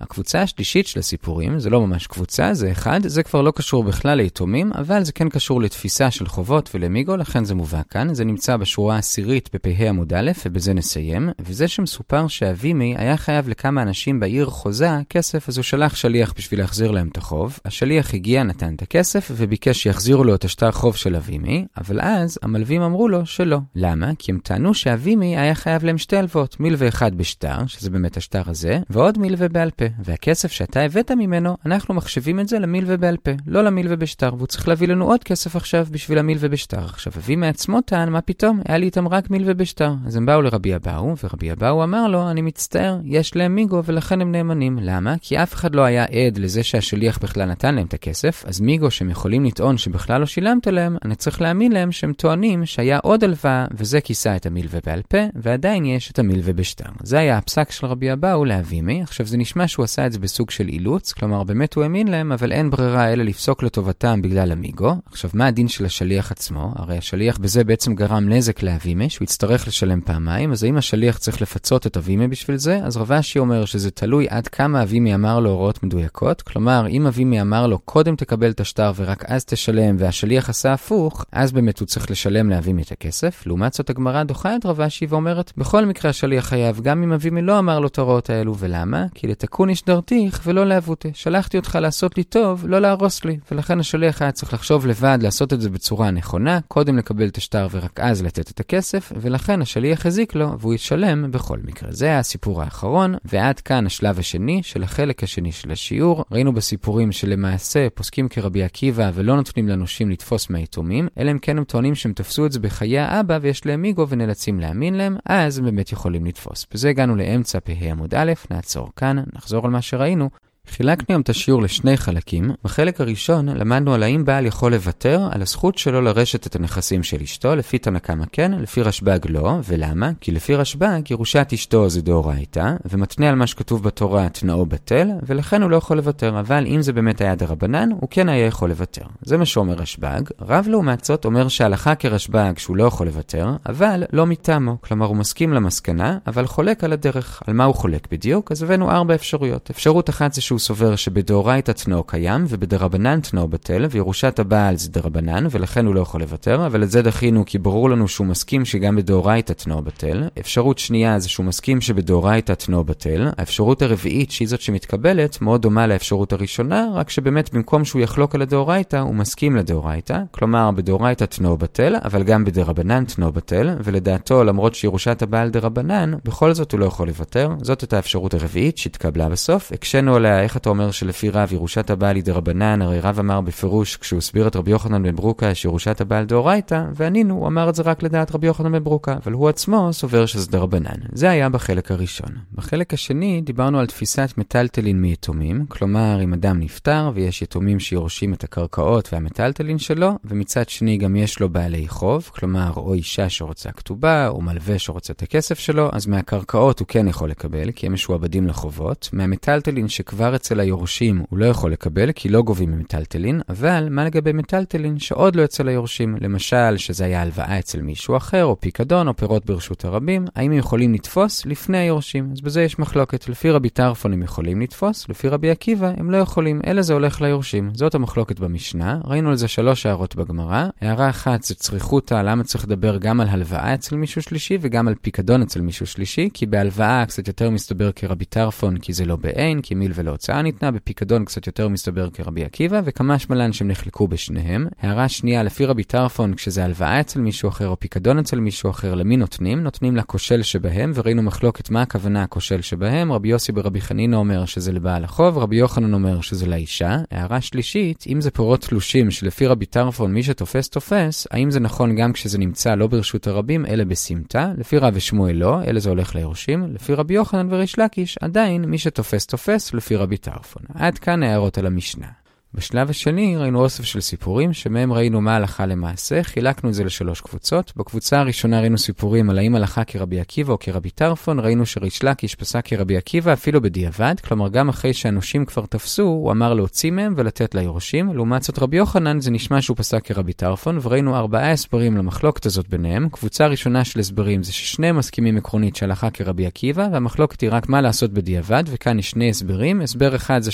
הקבוצה 0.00 0.42
השלישית 0.42 0.86
של 0.86 0.98
הסיפורים, 0.98 1.58
זה 1.58 1.70
לא 1.70 1.86
ממש 1.86 2.06
קבוצה, 2.06 2.54
זה 2.54 2.72
אחד, 2.72 3.00
זה 3.06 3.22
כבר 3.22 3.42
לא 3.42 3.50
קשור 3.50 3.84
בכלל 3.84 4.14
ליתומים, 4.14 4.72
אבל 4.72 5.04
זה 5.04 5.12
כן 5.12 5.28
קשור 5.28 5.60
לתפיסה 5.60 6.10
של 6.10 6.26
חובות 6.26 6.70
ולמיגו, 6.74 7.16
לכן 7.16 7.44
זה 7.44 7.54
מובא 7.54 7.80
כאן. 7.90 8.14
זה 8.14 8.24
נמצא 8.24 8.56
בשורה 8.56 8.94
העשירית 8.96 9.50
בפ"ה 9.54 9.88
עמוד 9.88 10.12
א', 10.14 10.30
ובזה 10.46 10.74
נסיים. 10.74 11.30
וזה 11.40 11.68
שמסופר 11.68 12.28
שאבימי 12.28 12.94
היה 12.98 13.16
חייב 13.16 13.48
לכמה 13.48 13.82
אנשים 13.82 14.20
בעיר 14.20 14.46
חוזה 14.46 14.90
כסף, 15.10 15.48
אז 15.48 15.56
הוא 15.56 15.62
שלח 15.62 15.94
שליח 15.94 16.32
בשביל 16.36 16.60
להחזיר 16.60 16.90
להם 16.90 17.08
את 17.12 17.16
החוב. 17.16 17.58
השליח 17.64 18.14
הגיע, 18.14 18.42
נתן 18.42 18.74
את 18.74 18.82
הכסף, 18.82 19.30
וביקש 19.36 19.82
שיחזירו 19.82 20.24
לו 20.24 20.34
את 20.34 20.44
השטר 20.44 20.70
חוב 20.70 20.96
של 20.96 21.16
אבימי, 21.16 21.66
אבל 21.76 22.00
אז 22.00 22.38
המלווים 22.42 22.82
אמרו 22.82 23.08
לו 23.08 23.26
שלא. 23.26 23.58
למה? 23.74 24.10
כי 24.18 24.32
הם 24.32 24.38
טענו 24.42 24.74
שאבימי 24.74 25.38
היה 25.38 25.54
חייב 25.54 25.84
להם 25.84 25.98
שתי 25.98 26.16
הלוואות, 26.16 26.60
מלווה 26.60 26.88
אחד 26.88 27.14
בשטר, 27.14 27.66
שזה 27.66 27.90
באמת 27.90 28.16
השטר 28.16 28.42
הזה, 28.46 28.80
ועוד 28.90 29.18
מלווה 29.18 29.48
בעל 29.48 29.70
פה. 29.70 29.84
והכסף 30.04 30.52
שאתה 30.52 30.80
הבאת 30.80 31.10
ממנו, 31.10 31.56
אנחנו 31.66 31.94
מחשבים 31.94 32.40
את 32.40 32.48
זה 32.48 32.58
למילווה 32.58 32.96
בעל 32.96 33.16
פה, 33.16 33.30
לא 33.46 33.64
למילווה 33.64 33.96
בשטר, 33.96 34.34
והוא 34.36 34.46
צריך 34.46 34.68
להביא 34.68 34.88
לנו 34.88 35.04
עוד 35.04 35.24
כסף 35.24 35.56
עכשיו 35.56 35.86
בשביל 35.90 36.18
המילווה 36.18 36.48
בשטר. 36.48 36.84
עכשיו, 36.84 37.12
אבי 37.16 37.36
מעצמו 37.36 37.80
טען, 37.80 38.08
מה 38.08 38.20
פתאום, 38.20 38.60
היה 38.68 38.78
לי 38.78 38.86
איתם 38.86 39.08
רק 39.08 39.30
מילווה 39.30 39.54
בשטר. 39.54 39.94
אז 40.06 40.16
הם 40.16 40.26
באו 40.26 40.42
לרבי 40.42 40.74
אבאו, 40.74 41.14
ורבי 41.24 41.52
אבאו 41.52 41.84
אמר 41.84 42.08
לו, 42.08 42.30
אני 42.30 42.42
מצטער, 42.42 42.98
יש 43.04 43.36
להם 43.36 43.54
מיגו 43.54 43.82
ולכן 43.84 44.20
הם 44.20 44.32
נאמנים. 44.32 44.78
למה? 44.82 45.14
כי 45.20 45.42
אף 45.42 45.54
אחד 45.54 45.74
לא 45.74 45.82
היה 45.82 46.04
עד 46.04 46.38
לזה 46.38 46.62
שהשליח 46.62 47.18
בכלל 47.18 47.44
נתן 47.44 47.74
להם 47.74 47.86
את 47.86 47.94
הכסף, 47.94 48.44
אז 48.46 48.60
מיגו 48.60 48.90
שהם 48.90 49.10
יכולים 49.10 49.44
לטעון 49.44 49.78
שבכלל 49.78 50.20
לא 50.20 50.26
שילמת 50.26 50.66
להם, 50.66 50.96
אני 51.04 51.14
צריך 51.14 51.40
להאמין 51.40 51.72
להם 51.72 51.92
שהם 51.92 52.12
טוענים 52.12 52.66
שהיה 52.66 52.98
עוד 52.98 53.24
הלוואה, 53.24 53.66
וזה 53.74 54.00
כיסה 54.00 54.36
את 54.36 54.46
המילווה 54.46 54.80
בעל 54.86 55.02
פה, 55.08 55.18
ועדיין 55.34 55.84
יש 55.84 56.10
את 56.10 56.18
המילווה 56.18 56.52
בשטר. 56.52 56.90
זה 57.02 57.18
היה 57.18 57.38
הפסק 57.38 57.70
של 57.70 57.86
רבי 57.86 58.12
אבאו 58.12 58.44
לאבימי. 58.44 59.02
עכשיו, 59.02 59.26
זה 59.26 59.36
נשמע 59.36 59.68
שהוא 59.68 59.79
עשה 59.84 60.06
את 60.06 60.12
זה 60.12 60.18
בסוג 60.18 60.50
של 60.50 60.68
אילוץ, 60.68 61.12
כלומר 61.12 61.44
באמת 61.44 61.74
הוא 61.74 61.82
האמין 61.82 62.08
להם, 62.08 62.32
אבל 62.32 62.52
אין 62.52 62.70
ברירה 62.70 63.12
אלא 63.12 63.24
לפסוק 63.24 63.62
לטובתם 63.62 64.22
בגלל 64.22 64.52
המיגו. 64.52 64.94
עכשיו, 65.06 65.30
מה 65.34 65.46
הדין 65.46 65.68
של 65.68 65.84
השליח 65.84 66.32
עצמו? 66.32 66.72
הרי 66.76 66.98
השליח 66.98 67.38
בזה 67.38 67.64
בעצם 67.64 67.94
גרם 67.94 68.28
נזק 68.28 68.62
לאבימה, 68.62 69.08
שהוא 69.08 69.24
יצטרך 69.24 69.68
לשלם 69.68 70.00
פעמיים, 70.00 70.52
אז 70.52 70.64
האם 70.64 70.76
השליח 70.76 71.18
צריך 71.18 71.42
לפצות 71.42 71.86
את 71.86 71.96
אבימה 71.96 72.28
בשביל 72.28 72.56
זה? 72.56 72.80
אז 72.82 72.96
רב 72.96 73.12
אשי 73.12 73.38
אומר 73.38 73.64
שזה 73.64 73.90
תלוי 73.90 74.26
עד 74.28 74.48
כמה 74.48 74.82
אבימי 74.82 75.14
אמר 75.14 75.40
לו 75.40 75.50
הוראות 75.50 75.82
מדויקות, 75.82 76.42
כלומר, 76.42 76.86
אם 76.88 77.06
אבימי 77.06 77.40
אמר 77.40 77.66
לו 77.66 77.78
קודם 77.78 78.16
תקבל 78.16 78.50
את 78.50 78.60
השטר 78.60 78.92
ורק 78.96 79.24
אז 79.24 79.44
תשלם, 79.44 79.96
והשליח 79.98 80.48
עשה 80.48 80.72
הפוך, 80.72 81.24
אז 81.32 81.52
באמת 81.52 81.78
הוא 81.78 81.86
צריך 81.86 82.10
לשלם 82.10 82.50
לאבימי 82.50 82.82
את 82.82 82.92
הכסף. 82.92 83.46
לעומת 83.46 83.72
זאת, 83.72 83.90
הגמרא 83.90 84.22
דוחה 84.22 84.56
את 84.56 84.66
רב 84.66 84.80
אשי 84.80 85.06
ואומרת, 85.08 85.52
בכל 85.56 85.84
מקרה 85.84 86.10
השליח 86.10 86.44
חייב, 86.44 86.80
גם 86.80 87.02
אם 87.02 87.12
אבימי 87.12 87.42
לא 87.42 87.58
אמר 87.58 87.80
לו 87.80 87.88
את 87.88 87.98
ההוראות 87.98 88.30
האלו, 88.30 88.56
ולמה? 88.58 89.06
כי 89.14 89.26
לתקון 89.26 89.69
דרתיך 89.86 90.40
ולא 90.44 90.66
לעבותי. 90.66 91.10
שלחתי 91.14 91.56
אותך 91.56 91.78
לעשות 91.82 92.16
לי 92.16 92.24
טוב, 92.24 92.64
לא 92.66 92.78
להרוס 92.78 93.24
לי. 93.24 93.38
ולכן 93.50 93.80
השליח 93.80 94.22
היה 94.22 94.32
צריך 94.32 94.54
לחשוב 94.54 94.86
לבד 94.86 95.18
לעשות 95.22 95.52
את 95.52 95.60
זה 95.60 95.70
בצורה 95.70 96.08
הנכונה, 96.08 96.60
קודם 96.68 96.98
לקבל 96.98 97.28
את 97.28 97.36
השטר 97.36 97.66
ורק 97.70 98.00
אז 98.00 98.22
לתת 98.22 98.50
את 98.50 98.60
הכסף, 98.60 99.12
ולכן 99.16 99.62
השליח 99.62 100.06
הזיק 100.06 100.34
לו 100.34 100.58
והוא 100.58 100.74
ישלם 100.74 101.30
בכל 101.30 101.58
מקרה. 101.64 101.92
זה 101.92 102.06
היה 102.06 102.18
הסיפור 102.18 102.62
האחרון, 102.62 103.14
ועד 103.24 103.60
כאן 103.60 103.86
השלב 103.86 104.18
השני 104.18 104.62
של 104.62 104.82
החלק 104.82 105.22
השני 105.22 105.52
של 105.52 105.70
השיעור. 105.70 106.24
ראינו 106.30 106.52
בסיפורים 106.52 107.12
שלמעשה 107.12 107.88
פוסקים 107.94 108.28
כרבי 108.28 108.62
עקיבא 108.62 109.10
ולא 109.14 109.36
נותנים 109.36 109.68
לנושים 109.68 110.10
לתפוס 110.10 110.50
מהיתומים, 110.50 111.08
אלא 111.18 111.30
אם 111.30 111.38
כן 111.38 111.58
הם 111.58 111.64
טוענים 111.64 111.94
שהם 111.94 112.12
תפסו 112.12 112.46
את 112.46 112.52
זה 112.52 112.60
בחיי 112.60 112.98
האבא 112.98 113.38
ויש 113.42 113.66
להם 113.66 113.82
מיגו 113.82 114.08
ונאלצים 114.08 114.60
להאמין 114.60 114.94
להם, 114.94 115.16
אז 115.26 115.58
הם 115.58 115.64
באמת 115.64 115.92
יכולים 115.92 116.26
לתפוס. 116.26 116.66
בזה 116.74 116.88
הגענו 116.88 117.16
לאמצע 117.16 117.60
פ"ה 117.60 117.90
עמוד 117.90 118.14
א', 118.14 118.32
נעצור 118.50 118.90
כאן, 118.96 119.16
נחזור 119.34 119.49
על 119.64 119.70
מה 119.70 119.82
שראינו. 119.82 120.30
חילקנו 120.70 121.06
היום 121.08 121.20
את 121.20 121.28
השיעור 121.28 121.62
לשני 121.62 121.96
חלקים. 121.96 122.50
בחלק 122.64 123.00
הראשון 123.00 123.48
למדנו 123.48 123.94
על 123.94 124.02
האם 124.02 124.24
בעל 124.24 124.46
יכול 124.46 124.72
לוותר 124.72 125.28
על 125.30 125.42
הזכות 125.42 125.78
שלו 125.78 126.00
לרשת 126.00 126.46
את 126.46 126.56
הנכסים 126.56 127.02
של 127.02 127.20
אשתו, 127.22 127.56
לפי 127.56 127.78
תנא 127.78 127.98
קמא 127.98 128.24
כן, 128.32 128.52
לפי 128.52 128.82
רשב"ג 128.82 129.18
לא, 129.28 129.54
ולמה? 129.68 130.10
כי 130.20 130.32
לפי 130.32 130.54
רשב"ג 130.54 131.10
ירושת 131.10 131.50
אשתו 131.54 131.88
זה 131.88 132.02
דאורייתא, 132.02 132.74
ומתנה 132.90 133.28
על 133.28 133.34
מה 133.34 133.46
שכתוב 133.46 133.82
בתורה 133.82 134.28
תנאו 134.28 134.66
בטל, 134.66 135.08
ולכן 135.22 135.62
הוא 135.62 135.70
לא 135.70 135.76
יכול 135.76 135.96
לוותר, 135.96 136.40
אבל 136.40 136.66
אם 136.66 136.82
זה 136.82 136.92
באמת 136.92 137.20
היה 137.20 137.34
דרבנן, 137.34 137.90
הוא 137.92 138.08
כן 138.10 138.28
היה 138.28 138.46
יכול 138.46 138.68
לוותר. 138.68 139.04
זה 139.22 139.36
מה 139.36 139.46
שאומר 139.46 139.74
רשב"ג. 139.74 140.22
רב 140.40 140.66
לעומת 140.68 141.04
זאת 141.04 141.24
אומר 141.24 141.48
שהלכה 141.48 141.94
כרשב"ג 141.94 142.52
שהוא 142.56 142.76
לא 142.76 142.84
יכול 142.84 143.06
לוותר, 143.06 143.50
אבל 143.66 144.04
לא 144.12 144.26
מטעמו. 144.26 144.76
כלומר 144.80 145.06
הוא 145.06 145.16
מסכים 145.16 145.52
למסקנה, 145.52 146.18
אבל 146.26 146.46
חולק 146.46 146.84
על 146.84 146.92
הדרך. 146.92 147.42
על 147.46 147.54
מה 147.54 147.64
הוא 147.64 147.74
חולק 147.74 148.08
בדיוק? 148.10 148.52
אז 148.52 148.62
הבאנו 148.62 148.90
ארבע 148.90 149.14
אפשרויות. 149.14 149.70
אפשרות 149.70 150.10
אחת 150.10 150.32
זה 150.32 150.40
שהוא 150.40 150.59
סובר 150.60 150.96
שבדאורייתא 150.96 151.72
תנאו 151.72 152.04
קיים, 152.04 152.44
ובדרבנן 152.48 153.20
תנאו 153.20 153.48
בטל, 153.48 153.86
וירושת 153.90 154.38
הבעל 154.38 154.76
זה 154.76 154.90
דרבנן, 154.90 155.46
ולכן 155.50 155.86
הוא 155.86 155.94
לא 155.94 156.00
יכול 156.00 156.20
לוותר, 156.20 156.66
אבל 156.66 156.82
את 156.82 156.90
זה 156.90 157.02
דחינו 157.02 157.44
כי 157.46 157.58
ברור 157.58 157.90
לנו 157.90 158.08
שהוא 158.08 158.26
מסכים 158.26 158.64
שגם 158.64 158.96
בדאורייתא 158.96 159.52
תנאו 159.52 159.82
בטל. 159.82 160.28
אפשרות 160.40 160.78
שנייה 160.78 161.18
זה 161.18 161.28
שהוא 161.28 161.46
מסכים 161.46 161.80
שבדאורייתא 161.80 162.52
תנאו 162.52 162.84
בטל. 162.84 163.28
האפשרות 163.38 163.82
הרביעית, 163.82 164.30
שהיא 164.30 164.48
זאת 164.48 164.60
שמתקבלת, 164.60 165.42
מאוד 165.42 165.62
דומה 165.62 165.86
לאפשרות 165.86 166.32
הראשונה, 166.32 166.88
רק 166.94 167.10
שבאמת 167.10 167.54
במקום 167.54 167.84
שהוא 167.84 168.02
יחלוק 168.02 168.34
על 168.34 168.42
הדאורייתא, 168.42 168.96
הוא 168.96 169.14
מסכים 169.14 169.56
לדאורייתא. 169.56 170.18
כלומר, 170.30 170.70
בדאורייתא 170.70 171.24
תנאו 171.24 171.56
בטל, 171.56 171.96
אבל 172.04 172.22
גם 172.22 172.44
בדרבנן 172.44 173.04
תנאו 173.04 173.32
בטל, 173.32 173.76
ולדעתו, 173.84 174.44
למרות 174.44 174.74
שירושת 174.74 175.22
הבעל 175.22 175.50
דרבנן, 175.50 176.12
בכל 176.24 176.52
זאת 176.52 176.72
הוא 176.72 176.80
לא 176.80 176.84
יכול 176.84 177.06
לוותר. 177.06 177.50
זאת 177.62 177.80
הייתה 177.80 177.96
האפשרות 177.96 178.34
הרביעית 178.34 178.78
שהתקבלה 178.78 179.28
בסוף. 179.28 179.72
הקשינו 179.72 180.16
עליה 180.16 180.39
איך 180.42 180.56
אתה 180.56 180.70
אומר 180.70 180.90
שלפי 180.90 181.30
רב 181.30 181.52
ירושת 181.52 181.90
הבעל 181.90 182.16
היא 182.16 182.24
דרבנן, 182.24 182.82
הרי 182.82 183.00
רב 183.00 183.18
אמר 183.18 183.40
בפירוש 183.40 183.96
כשהוא 183.96 184.18
הסביר 184.18 184.46
את 184.46 184.56
רבי 184.56 184.70
יוחנן 184.70 185.02
בן 185.02 185.16
ברוקה 185.16 185.54
שירושת 185.54 186.00
הבעל 186.00 186.24
דאורייתא, 186.24 186.84
וענינו, 186.94 187.34
הוא 187.34 187.46
אמר 187.46 187.68
את 187.68 187.74
זה 187.74 187.82
רק 187.82 188.02
לדעת 188.02 188.34
רבי 188.34 188.46
יוחנן 188.46 188.72
בן 188.72 188.84
ברוקה, 188.84 189.16
אבל 189.22 189.32
הוא 189.32 189.48
עצמו 189.48 189.92
סובר 189.92 190.26
שזה 190.26 190.50
דרבנן. 190.50 191.00
זה 191.12 191.30
היה 191.30 191.48
בחלק 191.48 191.90
הראשון. 191.90 192.30
בחלק 192.54 192.94
השני 192.94 193.40
דיברנו 193.40 193.78
על 193.78 193.86
תפיסת 193.86 194.34
מטלטלין 194.36 195.02
מיתומים, 195.02 195.66
כלומר 195.68 196.20
אם 196.24 196.32
אדם 196.32 196.60
נפטר 196.60 197.10
ויש 197.14 197.42
יתומים 197.42 197.80
שיורשים 197.80 198.34
את 198.34 198.44
הקרקעות 198.44 199.08
והמטלטלין 199.12 199.78
שלו, 199.78 200.12
ומצד 200.24 200.68
שני 200.68 200.96
גם 200.96 201.16
יש 201.16 201.40
לו 201.40 201.48
בעלי 201.48 201.88
חוב, 201.88 202.30
כלומר 202.34 202.72
או 202.76 202.94
אישה 202.94 203.28
שרוצה 203.28 203.72
כתובה, 203.72 204.28
או 204.28 204.40
מלווה 204.40 204.78
שרוצה 204.78 205.12
את 205.12 205.22
הכסף 205.22 205.58
שלו, 205.58 205.88
אז 205.92 206.06
מהקרקעות 206.06 206.80
הוא 206.80 206.88
כן 206.88 207.08
יכול 207.08 207.30
לקבל, 207.30 207.70
כי 207.70 207.86
הם 207.86 207.92
משועבדים 207.92 208.46
לחובות. 208.46 209.08
מהמטלטלין 209.12 209.88
שכבר 209.88 210.29
אצל 210.34 210.60
היורשים 210.60 211.22
הוא 211.30 211.38
לא 211.38 211.44
יכול 211.44 211.72
לקבל, 211.72 212.12
כי 212.12 212.28
לא 212.28 212.42
גובים 212.42 212.70
ממטלטלין, 212.70 213.40
אבל 213.48 213.88
מה 213.90 214.04
לגבי 214.04 214.32
מטלטלין 214.32 214.98
שעוד 214.98 215.36
לא 215.36 215.44
אצל 215.44 215.68
היורשים? 215.68 216.16
למשל, 216.20 216.76
שזה 216.76 217.04
היה 217.04 217.22
הלוואה 217.22 217.58
אצל 217.58 217.82
מישהו 217.82 218.16
אחר, 218.16 218.44
או 218.44 218.60
פיקדון, 218.60 219.08
או 219.08 219.16
פירות 219.16 219.46
ברשות 219.46 219.84
הרבים, 219.84 220.24
האם 220.36 220.52
הם 220.52 220.58
יכולים 220.58 220.94
לתפוס 220.94 221.46
לפני 221.46 221.78
היורשים? 221.78 222.28
אז 222.32 222.40
בזה 222.40 222.62
יש 222.62 222.78
מחלוקת. 222.78 223.28
לפי 223.28 223.50
רבי 223.50 223.70
טרפון 223.70 224.12
הם 224.12 224.22
יכולים 224.22 224.60
לתפוס, 224.60 225.08
לפי 225.08 225.28
רבי 225.28 225.50
עקיבא 225.50 225.92
הם 225.96 226.10
לא 226.10 226.16
יכולים, 226.16 226.60
אלא 226.66 226.82
זה 226.82 226.92
הולך 226.92 227.20
ליורשים. 227.20 227.70
זאת 227.74 227.94
המחלוקת 227.94 228.40
במשנה, 228.40 228.98
ראינו 229.04 229.30
על 229.30 229.36
זה 229.36 229.48
שלוש 229.48 229.86
הערות 229.86 230.16
בגמרא. 230.16 230.66
הערה 230.80 231.10
אחת 231.10 231.42
זה 231.42 231.54
צריכותא, 231.54 232.14
למה 232.14 232.44
צריך 232.44 232.64
לדבר 232.64 232.96
גם 232.96 233.20
על 233.20 233.28
הלוואה 233.28 233.74
אצל 233.74 233.96
מישהו 233.96 234.22
שלישי 234.22 234.58
וגם 234.60 234.88
על 234.88 234.94
פיקדון 235.02 235.42
אצל 235.42 235.60
מישהו 235.60 235.86
שלישי, 235.86 236.28
כי 236.34 236.46
בהלוואה 236.46 237.04
קצת 237.06 237.28
יותר 237.28 237.50
מסתבר 237.50 237.92
כרבי 237.92 238.24
טרפון, 238.24 238.78
כי 238.78 238.92
זה 238.92 239.04
לא 239.04 239.16
בעין, 239.16 239.60
כי 239.60 239.74
מיל 239.74 239.92
ולא 239.94 240.14
הוצאה 240.20 240.42
ניתנה, 240.42 240.70
בפיקדון 240.70 241.24
קצת 241.24 241.46
יותר 241.46 241.68
מסתבר 241.68 242.10
כרבי 242.10 242.44
עקיבא, 242.44 242.80
וכמה 242.84 243.18
שמלן 243.18 243.52
שהם 243.52 243.68
נחלקו 243.68 244.08
בשניהם. 244.08 244.66
הערה 244.80 245.08
שנייה, 245.08 245.42
לפי 245.42 245.64
רבי 245.64 245.84
טרפון, 245.84 246.34
כשזה 246.34 246.64
הלוואה 246.64 247.00
אצל 247.00 247.20
מישהו 247.20 247.48
אחר 247.48 247.68
או 247.68 247.80
פיקדון 247.80 248.18
אצל 248.18 248.40
מישהו 248.40 248.70
אחר, 248.70 248.94
למי 248.94 249.16
נותנים? 249.16 249.62
נותנים 249.62 249.96
לכושל 249.96 250.42
שבהם, 250.42 250.92
וראינו 250.94 251.22
מחלוקת 251.22 251.70
מה 251.70 251.82
הכוונה 251.82 252.22
הכושל 252.22 252.60
שבהם. 252.60 253.12
רבי 253.12 253.28
יוסי 253.28 253.52
ברבי 253.52 253.80
חנינא 253.80 254.16
אומר 254.16 254.44
שזה 254.44 254.72
לבעל 254.72 255.04
החוב, 255.04 255.38
רבי 255.38 255.56
יוחנן 255.56 255.94
אומר 255.94 256.20
שזה 256.20 256.46
לאישה. 256.46 256.96
הערה 257.10 257.40
שלישית, 257.40 258.04
אם 258.08 258.20
זה 258.20 258.30
פירות 258.30 258.60
תלושים 258.60 259.10
שלפי 259.10 259.46
רבי 259.46 259.66
טרפון 259.66 260.12
מי 260.12 260.22
שתופס 260.22 260.68
תופס, 260.68 261.26
האם 261.30 261.50
זה 261.50 261.60
נכון 261.60 261.96
גם 261.96 262.12
כשזה 262.12 262.38
נמצא 262.38 262.74
לא 262.74 262.86
ברשות 262.86 263.26
הרבים, 263.26 263.66
אלא 263.66 263.84
בסמטה? 263.84 264.52
לפי 264.58 264.78
רב 264.78 264.92
ושמואל 264.96 265.36
לא, 265.36 265.62
אלא 265.64 265.80
זה 265.80 265.88
הולך 265.88 266.14
ליורשים. 266.14 266.74
לפי 266.74 266.94
רבי 266.94 267.14
יוחנן 267.14 267.46
וריש 267.50 267.78
לקיש, 267.78 268.18
עדיין 268.20 268.64
מי 268.64 268.78
שתופס 268.78 269.26
תופס 269.26 269.74
לפי 269.74 269.96
רבי 269.96 270.09
טרפון. 270.16 270.62
עד 270.74 270.98
כאן 270.98 271.22
הערות 271.22 271.58
על 271.58 271.66
המשנה. 271.66 272.19
בשלב 272.54 272.90
השני 272.90 273.36
ראינו 273.36 273.60
אוסף 273.60 273.84
של 273.84 274.00
סיפורים, 274.00 274.52
שמהם 274.52 274.92
ראינו 274.92 275.20
מה 275.20 275.36
הלכה 275.36 275.66
למעשה, 275.66 276.22
חילקנו 276.22 276.68
את 276.68 276.74
זה 276.74 276.84
לשלוש 276.84 277.20
קבוצות. 277.20 277.72
בקבוצה 277.76 278.20
הראשונה 278.20 278.60
ראינו 278.60 278.78
סיפורים 278.78 279.30
על 279.30 279.38
האם 279.38 279.54
הלכה 279.54 279.84
כרבי 279.84 280.20
עקיבא 280.20 280.52
או 280.52 280.58
כרבי 280.58 280.90
טרפון, 280.90 281.40
ראינו 281.40 281.66
שריש 281.66 282.04
לקיש 282.04 282.34
פסק 282.34 282.66
כרבי 282.66 282.96
עקיבא 282.96 283.32
אפילו 283.32 283.60
בדיעבד, 283.60 284.14
כלומר 284.24 284.48
גם 284.48 284.68
אחרי 284.68 284.92
שהנושים 284.92 285.44
כבר 285.44 285.66
תפסו, 285.66 286.02
הוא 286.02 286.32
אמר 286.32 286.54
להוציא 286.54 286.90
מהם 286.90 287.14
ולתת 287.16 287.54
ליורשים. 287.54 288.14
לעומת 288.14 288.42
זאת 288.42 288.58
רבי 288.58 288.76
יוחנן 288.76 289.20
זה 289.20 289.30
נשמע 289.30 289.62
שהוא 289.62 289.76
פסק 289.76 290.04
כרבי 290.04 290.32
טרפון, 290.32 290.78
וראינו 290.82 291.16
ארבעה 291.16 291.52
הסברים 291.52 291.96
למחלוקת 291.96 292.46
הזאת 292.46 292.68
ביניהם. 292.68 293.08
קבוצה 293.08 293.46
ראשונה 293.46 293.84
של 293.84 294.00
הסברים 294.00 294.42
זה 294.42 294.52
ששניהם 294.52 294.96
מסכימים 294.96 295.36
עקרונית 295.36 295.76
שהלכה 295.76 296.10
כרבי 296.10 296.46
עקיבא, 296.46 296.88
והמחלוקת 296.92 297.40
היא 297.40 297.50
רק 297.52 297.68
מה 297.68 297.80
לעשות 297.80 298.12
בדיעבד, 298.12 298.64
וכאן 298.66 298.98
יש 298.98 299.10
שני 299.10 299.30
הסברים. 299.30 299.80
הסבר 299.80 300.16
אחד 300.16 300.42
זה 300.42 300.50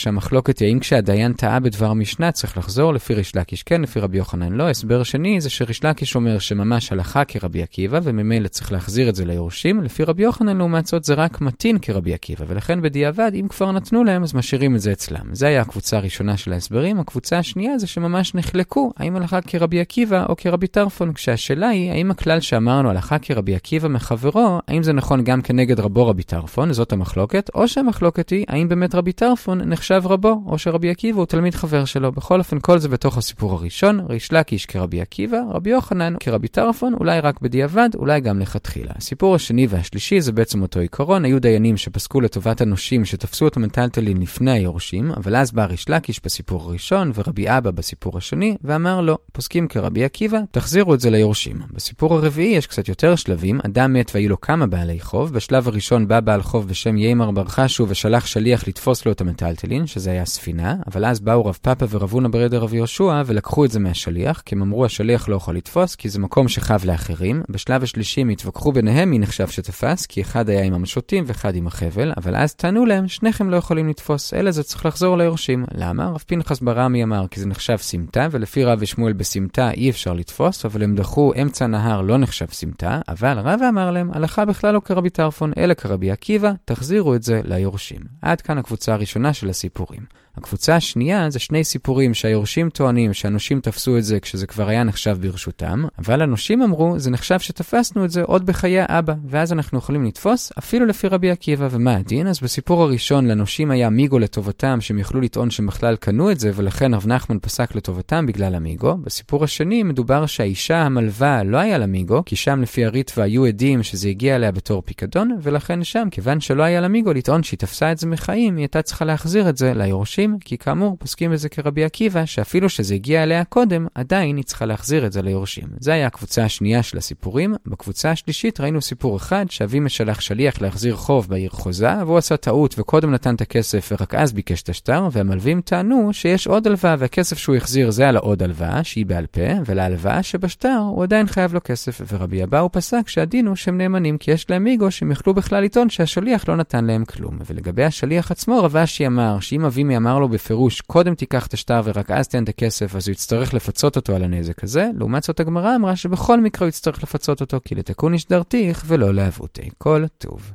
דבר 1.86 1.90
המשנה 1.92 2.32
צריך 2.32 2.58
לחזור 2.58 2.94
לפי 2.94 3.14
ריש 3.14 3.36
לקיש 3.36 3.62
כן, 3.62 3.82
לפי 3.82 4.00
רבי 4.00 4.18
יוחנן 4.18 4.52
לא. 4.52 4.70
הסבר 4.70 5.02
שני 5.02 5.40
זה 5.40 5.50
שריש 5.50 5.84
לקיש 5.84 6.14
אומר 6.14 6.38
שממש 6.38 6.92
הלכה 6.92 7.24
כרבי 7.24 7.62
עקיבא, 7.62 8.00
וממילא 8.02 8.48
צריך 8.48 8.72
להחזיר 8.72 9.08
את 9.08 9.14
זה 9.14 9.24
ליורשים. 9.24 9.82
לפי 9.82 10.04
רבי 10.04 10.22
יוחנן 10.22 10.56
לעומת 10.56 10.86
זאת 10.86 11.04
זה 11.04 11.14
רק 11.14 11.40
מתאים 11.40 11.78
כרבי 11.78 12.14
עקיבא, 12.14 12.44
ולכן 12.48 12.82
בדיעבד, 12.82 13.30
אם 13.34 13.48
כבר 13.48 13.72
נתנו 13.72 14.04
להם, 14.04 14.22
אז 14.22 14.34
משאירים 14.34 14.74
את 14.74 14.80
זה 14.80 14.92
אצלם. 14.92 15.34
זה 15.34 15.46
היה 15.46 15.60
הקבוצה 15.60 15.96
הראשונה 15.96 16.36
של 16.36 16.52
ההסברים. 16.52 17.00
הקבוצה 17.00 17.38
השנייה 17.38 17.78
זה 17.78 17.86
שממש 17.86 18.34
נחלקו, 18.34 18.92
האם 18.96 19.16
הלכה 19.16 19.40
כרבי 19.40 19.80
עקיבא 19.80 20.26
או 20.28 20.36
כרבי 20.36 20.66
טרפון, 20.66 21.12
כשהשאלה 21.12 21.68
היא, 21.68 21.90
האם 21.90 22.10
הכלל 22.10 22.40
שאמרנו 22.40 22.90
הלכה 22.90 23.18
כרבי 23.18 23.54
עקיבא 23.54 23.88
מחברו, 23.88 24.60
האם 24.68 24.82
זה 24.82 24.92
נכון 24.92 25.24
גם 25.24 25.42
כנגד 25.42 25.80
רבו 25.80 26.06
רבי 26.06 26.22
טרפון, 26.22 26.72
זאת 26.72 26.92
המחלוקת, 26.92 27.50
או 27.54 27.68
שהמחלוקת 27.68 28.30
היא, 28.30 28.44
האם 28.48 28.68
באמת 28.68 28.94
רבי 28.94 29.12
טרפון 29.12 29.60
נחשב 29.60 30.02
רבו, 30.04 30.42
או 30.46 30.58
שרבי 30.58 30.90
עקיבא 30.90 31.18
הוא 31.18 31.26
תלמיד 31.26 31.54
חבר 31.76 31.84
שלו. 31.84 32.12
בכל 32.12 32.38
אופן, 32.38 32.58
כל 32.60 32.78
זה 32.78 32.88
בתוך 32.88 33.18
הסיפור 33.18 33.52
הראשון, 33.52 34.00
ריש 34.08 34.32
לקיש 34.32 34.66
כרבי 34.66 35.00
עקיבא, 35.00 35.38
רבי 35.50 35.70
יוחנן 35.70 36.14
כרבי 36.20 36.48
טרפון, 36.48 36.94
אולי 36.94 37.20
רק 37.20 37.40
בדיעבד, 37.40 37.88
אולי 37.94 38.20
גם 38.20 38.40
לכתחילה. 38.40 38.92
הסיפור 38.96 39.34
השני 39.34 39.66
והשלישי 39.70 40.20
זה 40.20 40.32
בעצם 40.32 40.62
אותו 40.62 40.80
עיקרון, 40.80 41.24
היו 41.24 41.40
דיינים 41.40 41.76
שפסקו 41.76 42.20
לטובת 42.20 42.60
הנושים 42.60 43.04
שתפסו 43.04 43.48
את 43.48 43.56
המטלטלין 43.56 44.16
לפני 44.16 44.50
היורשים, 44.50 45.10
אבל 45.10 45.36
אז 45.36 45.52
בא 45.52 45.64
ריש 45.64 45.88
לקיש 45.88 46.20
בסיפור 46.24 46.62
הראשון, 46.62 47.12
ורבי 47.14 47.48
אבא 47.48 47.70
בסיפור 47.70 48.18
השני, 48.18 48.56
ואמר 48.64 49.00
לו, 49.00 49.18
פוסקים 49.32 49.68
כרבי 49.68 50.04
עקיבא, 50.04 50.38
תחזירו 50.50 50.94
את 50.94 51.00
זה 51.00 51.10
ליורשים. 51.10 51.56
בסיפור 51.72 52.14
הרביעי 52.14 52.56
יש 52.56 52.66
קצת 52.66 52.88
יותר 52.88 53.16
שלבים, 53.16 53.60
אדם 53.66 53.92
מת 53.92 54.10
והיו 54.14 54.28
לו 54.28 54.40
כמה 54.40 54.66
בעלי 54.66 55.00
חוב, 55.00 55.32
בשלב 55.32 55.68
הראשון 55.68 56.08
בא 56.08 56.20
בעל 56.20 56.42
חוב 56.42 56.68
בשם 56.68 56.96
יימר 56.96 57.30
בר 57.30 57.44
חשו 57.44 57.86
ושלח 57.88 58.26
שליח 58.26 58.68
לתפוס 58.68 59.06
לו 59.06 59.12
את 59.12 59.20
המטלטלין, 59.20 59.86
שזה 59.86 60.10
היה 60.10 60.24
ספינה, 60.24 60.74
אבל 60.86 61.04
אז 61.04 61.20
באו 61.20 61.44
רב 61.46 61.58
פאפה 61.66 61.86
ורב 61.90 62.12
הונה 62.12 62.28
ברדר 62.28 62.58
רב 62.58 62.74
יהושע 62.74 63.22
ולקחו 63.26 63.64
את 63.64 63.70
זה 63.70 63.80
מהשליח, 63.80 64.40
כי 64.40 64.54
הם 64.54 64.62
אמרו 64.62 64.84
השליח 64.84 65.28
לא 65.28 65.36
יכול 65.36 65.56
לתפוס, 65.56 65.94
כי 65.94 66.08
זה 66.08 66.18
מקום 66.18 66.48
שחב 66.48 66.84
לאחרים. 66.84 67.42
בשלב 67.48 67.82
השלישי 67.82 68.20
הם 68.20 68.28
התווכחו 68.28 68.72
ביניהם 68.72 69.10
מי 69.10 69.18
נחשב 69.18 69.48
שתפס, 69.48 70.06
כי 70.06 70.20
אחד 70.20 70.48
היה 70.48 70.62
עם 70.62 70.74
המשוטים 70.74 71.24
ואחד 71.26 71.56
עם 71.56 71.66
החבל, 71.66 72.12
אבל 72.16 72.36
אז 72.36 72.54
טענו 72.54 72.86
להם, 72.86 73.08
שניכם 73.08 73.50
לא 73.50 73.56
יכולים 73.56 73.88
לתפוס, 73.88 74.34
אלא 74.34 74.50
זה 74.50 74.62
צריך 74.62 74.86
לחזור 74.86 75.18
ליורשים. 75.18 75.64
למה? 75.74 76.06
רב 76.06 76.24
פנחס 76.26 76.60
ברמי 76.60 77.02
אמר 77.02 77.26
כי 77.30 77.40
זה 77.40 77.46
נחשב 77.46 77.76
סמטה, 77.76 78.28
ולפי 78.30 78.64
רב 78.64 78.78
ושמואל 78.80 79.12
בסמטה 79.12 79.70
אי 79.70 79.90
אפשר 79.90 80.12
לתפוס, 80.12 80.64
אבל 80.64 80.82
הם 80.82 80.94
דחו 80.94 81.32
אמצע 81.42 81.66
נהר 81.66 82.00
לא 82.00 82.18
נחשב 82.18 82.46
סמטה, 82.50 83.00
אבל 83.08 83.38
רב 83.38 83.60
אמר 83.68 83.90
להם, 83.90 84.10
הלכה 84.12 84.44
בכלל 84.44 84.74
לא 84.74 84.80
כרבי 84.84 85.10
טרפון, 85.10 85.52
אלא 85.58 85.74
כרבי 85.74 86.10
עקיבא, 86.10 86.52
תחזירו 86.64 87.14
את 87.14 87.22
זה 87.22 87.40
ליורשים. 87.44 88.00
עד 88.22 88.40
כאן 88.40 88.58
הקבוצה 88.58 88.94
הראשונה 88.94 89.32
של 89.32 89.50
הסיפורים. 89.50 90.25
הקבוצה 90.36 90.76
השנייה 90.76 91.30
זה 91.30 91.38
שני 91.38 91.64
סיפורים 91.64 92.14
שהיורשים 92.14 92.70
טוענים 92.70 93.14
שהנושים 93.14 93.60
תפסו 93.60 93.98
את 93.98 94.04
זה 94.04 94.20
כשזה 94.20 94.46
כבר 94.46 94.68
היה 94.68 94.84
נחשב 94.84 95.16
ברשותם, 95.20 95.84
אבל 95.98 96.22
הנושים 96.22 96.62
אמרו, 96.62 96.98
זה 96.98 97.10
נחשב 97.10 97.38
שתפסנו 97.38 98.04
את 98.04 98.10
זה 98.10 98.22
עוד 98.22 98.46
בחיי 98.46 98.80
האבא, 98.80 99.14
ואז 99.28 99.52
אנחנו 99.52 99.78
יכולים 99.78 100.04
לתפוס 100.04 100.52
אפילו 100.58 100.86
לפי 100.86 101.08
רבי 101.08 101.30
עקיבא. 101.30 101.68
ומה 101.70 101.96
הדין? 101.96 102.26
אז 102.26 102.40
בסיפור 102.40 102.82
הראשון 102.82 103.26
לנושים 103.26 103.70
היה 103.70 103.90
מיגו 103.90 104.18
לטובתם, 104.18 104.80
שהם 104.80 104.98
יכלו 104.98 105.20
לטעון 105.20 105.50
שהם 105.50 105.66
בכלל 105.66 105.96
קנו 105.96 106.30
את 106.30 106.40
זה, 106.40 106.50
ולכן 106.54 106.94
רב 106.94 107.06
נחמן 107.06 107.38
פסק 107.38 107.74
לטובתם 107.74 108.26
בגלל 108.26 108.54
המיגו. 108.54 108.96
בסיפור 108.96 109.44
השני 109.44 109.82
מדובר 109.82 110.26
שהאישה 110.26 110.78
המלווה 110.78 111.44
לא 111.44 111.56
היה 111.56 111.78
לה 111.78 111.86
מיגו, 111.86 112.22
כי 112.26 112.36
שם 112.36 112.62
לפי 112.62 112.84
הריטווה 112.84 113.24
היו 113.24 113.44
עדים 113.44 113.82
שזה 113.82 114.08
הגיע 114.08 114.36
אליה 114.36 114.52
בתור 114.52 114.82
פיקדון, 114.82 115.38
ולכן 115.42 115.84
שם, 115.84 116.08
כיוון 116.10 116.40
שלא 116.40 116.62
היה 116.62 116.80
לה 116.80 116.88
מיגו 116.88 117.12
לטעון 117.12 117.42
שהיא 117.42 117.58
תפסה 117.58 117.92
את 117.92 117.98
זה 117.98 118.06
מחיים, 118.06 118.56
היא 118.56 118.62
הייתה 118.62 118.82
צריכה 118.82 119.04
להחזיר 119.04 119.48
את 119.48 119.56
זה 119.56 119.72
ליורשים, 119.74 120.25
כי 120.40 120.58
כאמור 120.58 120.96
פוסקים 120.98 121.32
בזה 121.32 121.48
כרבי 121.48 121.84
עקיבא, 121.84 122.24
שאפילו 122.24 122.68
שזה 122.68 122.94
הגיע 122.94 123.22
אליה 123.22 123.44
קודם, 123.44 123.86
עדיין 123.94 124.36
היא 124.36 124.44
צריכה 124.44 124.66
להחזיר 124.66 125.06
את 125.06 125.12
זה 125.12 125.22
ליורשים. 125.22 125.68
זה 125.80 125.92
היה 125.92 126.06
הקבוצה 126.06 126.44
השנייה 126.44 126.82
של 126.82 126.98
הסיפורים. 126.98 127.54
בקבוצה 127.66 128.10
השלישית 128.10 128.60
ראינו 128.60 128.80
סיפור 128.80 129.16
אחד, 129.16 129.46
שאבי 129.50 129.80
משלח 129.80 130.20
שליח 130.20 130.60
להחזיר 130.60 130.96
חוב 130.96 131.28
בעיר 131.28 131.50
חוזה, 131.50 132.04
והוא 132.06 132.18
עשה 132.18 132.36
טעות 132.36 132.74
וקודם 132.78 133.10
נתן 133.10 133.34
את 133.34 133.40
הכסף 133.40 133.92
ורק 133.92 134.14
אז 134.14 134.32
ביקש 134.32 134.62
את 134.62 134.68
השטר, 134.68 135.08
והמלווים 135.12 135.60
טענו 135.60 136.12
שיש 136.12 136.46
עוד 136.46 136.66
הלוואה, 136.66 136.94
והכסף 136.98 137.38
שהוא 137.38 137.56
החזיר 137.56 137.90
זה 137.90 138.08
על 138.08 138.16
העוד 138.16 138.42
הלוואה, 138.42 138.84
שהיא 138.84 139.06
בעל 139.06 139.26
פה, 139.26 139.40
ולהלוואה 139.66 140.22
שבשטר 140.22 140.78
הוא 140.88 141.02
עדיין 141.02 141.26
חייב 141.26 141.54
לו 141.54 141.60
כסף, 141.64 142.00
ורבי 142.12 142.44
אבאו 142.44 142.72
פסק 142.72 143.08
שהדין 143.08 143.46
הוא 143.46 143.56
שהם 143.56 143.78
נאמנים 143.78 144.18
כי 144.18 144.30
יש 144.30 144.50
להם 144.50 144.64
מיגו 144.64 144.90
שהם 144.90 145.10
יכלו 145.10 145.34
בכלל 145.34 145.64
לטעון 145.64 145.90
שהשליח 145.90 146.48
לא 146.48 146.56
נתן 146.56 146.84
להם 146.84 147.04
כלום. 147.04 147.38
ולגבי 147.46 147.84
השליח 147.84 148.30
עצמו, 148.30 148.62
רב 148.62 148.76
אשי 148.76 149.06
אמר 149.06 149.40
שאם 149.40 149.64
אבימי 149.64 149.96
אמר 149.96 150.15
לו 150.20 150.28
בפירוש, 150.28 150.80
קודם 150.80 151.14
תיקח 151.14 151.46
את 151.46 151.54
השטר 151.54 151.80
ורק 151.84 152.10
אז 152.10 152.28
תן 152.28 152.44
את 152.44 152.48
הכסף, 152.48 152.96
אז 152.96 153.08
הוא 153.08 153.12
יצטרך 153.12 153.54
לפצות 153.54 153.96
אותו 153.96 154.16
על 154.16 154.24
הנזק 154.24 154.64
הזה. 154.64 154.88
לעומת 154.98 155.22
זאת 155.22 155.40
הגמרא 155.40 155.76
אמרה 155.76 155.96
שבכל 155.96 156.40
מקרה 156.40 156.66
הוא 156.66 156.68
יצטרך 156.68 157.02
לפצות 157.02 157.40
אותו, 157.40 157.60
כי 157.64 157.74
לתקון 157.74 158.12
איש 158.12 158.28
דרתיך 158.28 158.84
ולא 158.86 159.14
לעבותי. 159.14 159.68
כל 159.78 160.04
טוב. 160.18 160.52